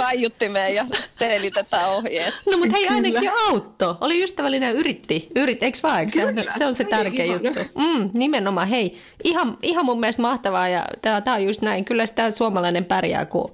kaiuttimeen 0.03 0.75
ja 0.75 0.85
selitetään 1.13 1.91
ohjeet. 1.91 2.35
No 2.51 2.59
mutta 2.59 2.77
hei 2.77 2.89
ainakin 2.89 3.31
autto. 3.49 3.99
Oli 4.01 4.23
ystävällinen 4.23 4.75
yritti. 4.75 5.29
Yritti, 5.37 5.67
eikö 5.67 5.79
vaan? 5.83 6.11
Se, 6.11 6.21
se 6.59 6.67
on 6.67 6.75
se 6.75 6.85
tärkeä 6.85 7.25
juttu. 7.25 7.61
Mm, 7.75 8.11
nimenomaan. 8.13 8.69
Hei, 8.69 8.99
ihan, 9.25 9.59
ihan 9.63 9.85
mun 9.85 10.01
mielestä 10.01 10.23
mahtavaa 10.23 10.69
ja 10.69 10.87
tämä 11.03 11.35
on 11.35 11.45
just 11.45 11.63
näin. 11.63 11.85
Kyllä 11.85 12.07
sitä 12.07 12.31
suomalainen 12.31 12.85
pärjää, 12.85 13.27
kun 13.27 13.53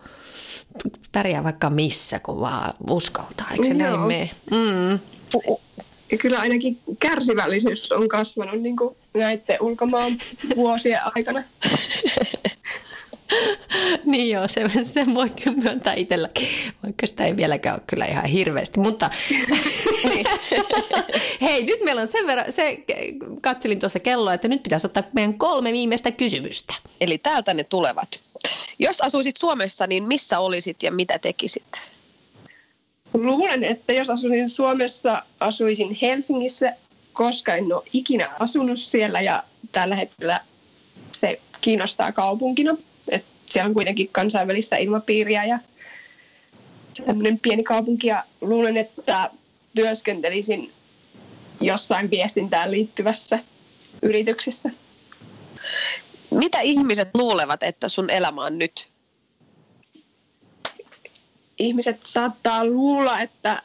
pärjää 1.12 1.44
vaikka 1.44 1.70
missä, 1.70 2.18
kun 2.18 2.40
vaan 2.40 2.74
uskaltaa. 2.90 3.46
Eikö 3.50 3.64
se 3.64 3.74
näin 3.74 4.00
mene? 4.00 4.30
Mm. 4.50 4.98
Ja 6.12 6.18
kyllä 6.18 6.38
ainakin 6.38 6.78
kärsivällisyys 7.00 7.92
on 7.92 8.09
kasvanut 8.09 8.62
niin 8.62 8.76
kuin 8.76 8.96
näiden 9.14 9.57
ulkomaan 9.61 10.12
vuosien 10.57 11.00
aikana. 11.16 11.42
niin 14.04 14.30
joo, 14.30 14.48
se, 14.48 14.84
se 14.84 15.06
voi 15.14 15.30
kyllä 15.30 15.56
myöntää 15.56 15.94
itselläkin, 15.94 16.48
vaikka 16.82 17.06
sitä 17.06 17.26
ei 17.26 17.36
vieläkään 17.36 17.74
ole 17.74 17.82
kyllä 17.86 18.06
ihan 18.06 18.24
hirveästi. 18.24 18.80
Mutta 18.80 19.10
hei, 21.40 21.64
nyt 21.64 21.80
meillä 21.84 22.00
on 22.00 22.08
sen 22.08 22.26
verran, 22.26 22.52
se, 22.52 22.84
katselin 23.40 23.80
tuossa 23.80 24.00
kelloa, 24.00 24.34
että 24.34 24.48
nyt 24.48 24.62
pitäisi 24.62 24.86
ottaa 24.86 25.02
meidän 25.12 25.38
kolme 25.38 25.72
viimeistä 25.72 26.10
kysymystä. 26.10 26.74
Eli 27.00 27.18
täältä 27.18 27.54
ne 27.54 27.64
tulevat. 27.64 28.08
Jos 28.78 29.00
asuisit 29.00 29.36
Suomessa, 29.36 29.86
niin 29.86 30.04
missä 30.04 30.38
olisit 30.38 30.82
ja 30.82 30.92
mitä 30.92 31.18
tekisit? 31.18 31.94
Luulen, 33.14 33.64
että 33.64 33.92
jos 33.92 34.10
asuisin 34.10 34.50
Suomessa, 34.50 35.22
asuisin 35.40 35.98
Helsingissä, 36.02 36.72
koska 37.12 37.54
en 37.54 37.72
ole 37.72 37.82
ikinä 37.92 38.30
asunut 38.38 38.78
siellä 38.78 39.20
ja 39.20 39.42
tällä 39.72 39.96
hetkellä 39.96 40.40
se 41.12 41.40
kiinnostaa 41.60 42.12
kaupunkina. 42.12 42.76
Siellä 43.46 43.68
on 43.68 43.74
kuitenkin 43.74 44.09
kansainvälistä 44.12 44.76
ilmapiiriä 44.76 45.44
ja 45.44 45.59
semmoinen 46.94 47.38
pieni 47.38 47.62
kaupunki 47.62 48.07
ja 48.07 48.24
luulen, 48.40 48.76
että 48.76 49.30
työskentelisin 49.74 50.72
jossain 51.61 52.11
viestintään 52.11 52.70
liittyvässä 52.70 53.38
yrityksessä. 54.02 54.70
Mitä 56.30 56.61
ihmiset 56.61 57.09
luulevat, 57.14 57.62
että 57.62 57.88
sun 57.88 58.11
elämä 58.11 58.44
on 58.44 58.59
nyt? 58.59 58.88
Ihmiset 61.59 62.07
saattaa 62.07 62.64
luulla, 62.64 63.20
että 63.20 63.62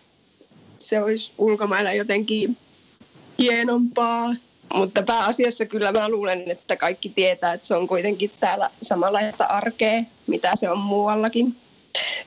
se 0.80 1.02
olisi 1.02 1.32
ulkomailla 1.38 1.94
jotenkin 1.94 2.58
hienompaa, 3.40 4.36
mutta 4.74 5.04
pääasiassa 5.04 5.66
kyllä 5.66 5.92
mä 5.92 6.10
luulen, 6.10 6.52
että 6.52 6.76
kaikki 6.76 7.10
tietää, 7.10 7.54
että 7.54 7.68
se 7.68 7.76
on 7.76 7.88
kuitenkin 7.88 8.32
täällä 8.40 8.70
samanlaista 8.82 9.44
arkea, 9.44 10.04
mitä 10.28 10.56
se 10.56 10.70
on 10.70 10.78
muuallakin. 10.78 11.56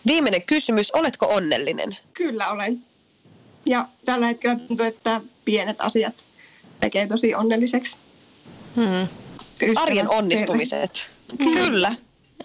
Viimeinen 0.06 0.42
kysymys, 0.42 0.90
oletko 0.90 1.26
onnellinen? 1.26 1.96
Kyllä 2.14 2.50
olen. 2.50 2.82
Ja 3.66 3.86
tällä 4.04 4.26
hetkellä 4.26 4.56
tuntuu, 4.56 4.86
että 4.86 5.20
pienet 5.44 5.80
asiat 5.80 6.24
tekee 6.80 7.06
tosi 7.06 7.34
onnelliseksi. 7.34 7.98
Hmm. 8.76 9.08
Ystävät, 9.62 9.78
Arjen 9.78 10.10
onnistumiset. 10.10 11.10
Perhe. 11.38 11.52
Kyllä. 11.54 11.94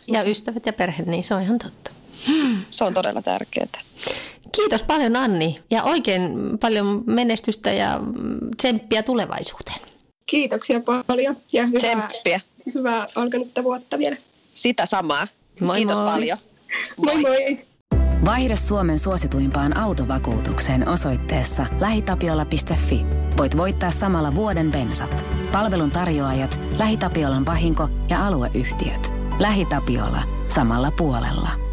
Ja 0.07 0.23
ystävät 0.23 0.65
ja 0.65 0.73
perhe, 0.73 1.03
niin 1.03 1.23
se 1.23 1.33
on 1.33 1.41
ihan 1.41 1.59
totta. 1.59 1.91
Se 2.69 2.83
on 2.83 2.93
todella 2.93 3.21
tärkeää. 3.21 3.67
Kiitos 4.51 4.83
paljon 4.83 5.15
Anni 5.15 5.59
ja 5.71 5.83
oikein 5.83 6.31
paljon 6.61 7.03
menestystä 7.05 7.73
ja 7.73 7.99
tsemppiä 8.57 9.03
tulevaisuuteen. 9.03 9.79
Kiitoksia 10.25 10.81
paljon 11.07 11.35
ja 11.53 11.65
hyvää, 11.65 11.79
tsemppiä. 11.79 12.41
hyvää 12.75 13.07
alkanutta 13.15 13.63
vuotta 13.63 13.97
vielä. 13.97 14.15
Sitä 14.53 14.85
samaa. 14.85 15.27
Moi 15.59 15.77
Kiitos 15.77 15.97
moi. 15.97 16.05
paljon. 16.05 16.37
Moi 16.97 17.15
moi. 17.15 17.21
moi. 17.21 17.67
Vaihda 18.25 18.55
Suomen 18.55 18.99
suosituimpaan 18.99 19.77
autovakuutukseen 19.77 20.87
osoitteessa 20.87 21.65
lähitapiola.fi. 21.79 23.05
Voit 23.37 23.57
voittaa 23.57 23.91
samalla 23.91 24.35
vuoden 24.35 24.71
bensat. 24.71 25.25
Palvelun 25.51 25.91
tarjoajat, 25.91 26.59
LähiTapiolan 26.77 27.45
vahinko 27.45 27.89
ja 28.09 28.27
alueyhtiöt. 28.27 29.13
LähiTapiola. 29.39 30.23
Samalla 30.47 30.91
puolella. 30.91 31.66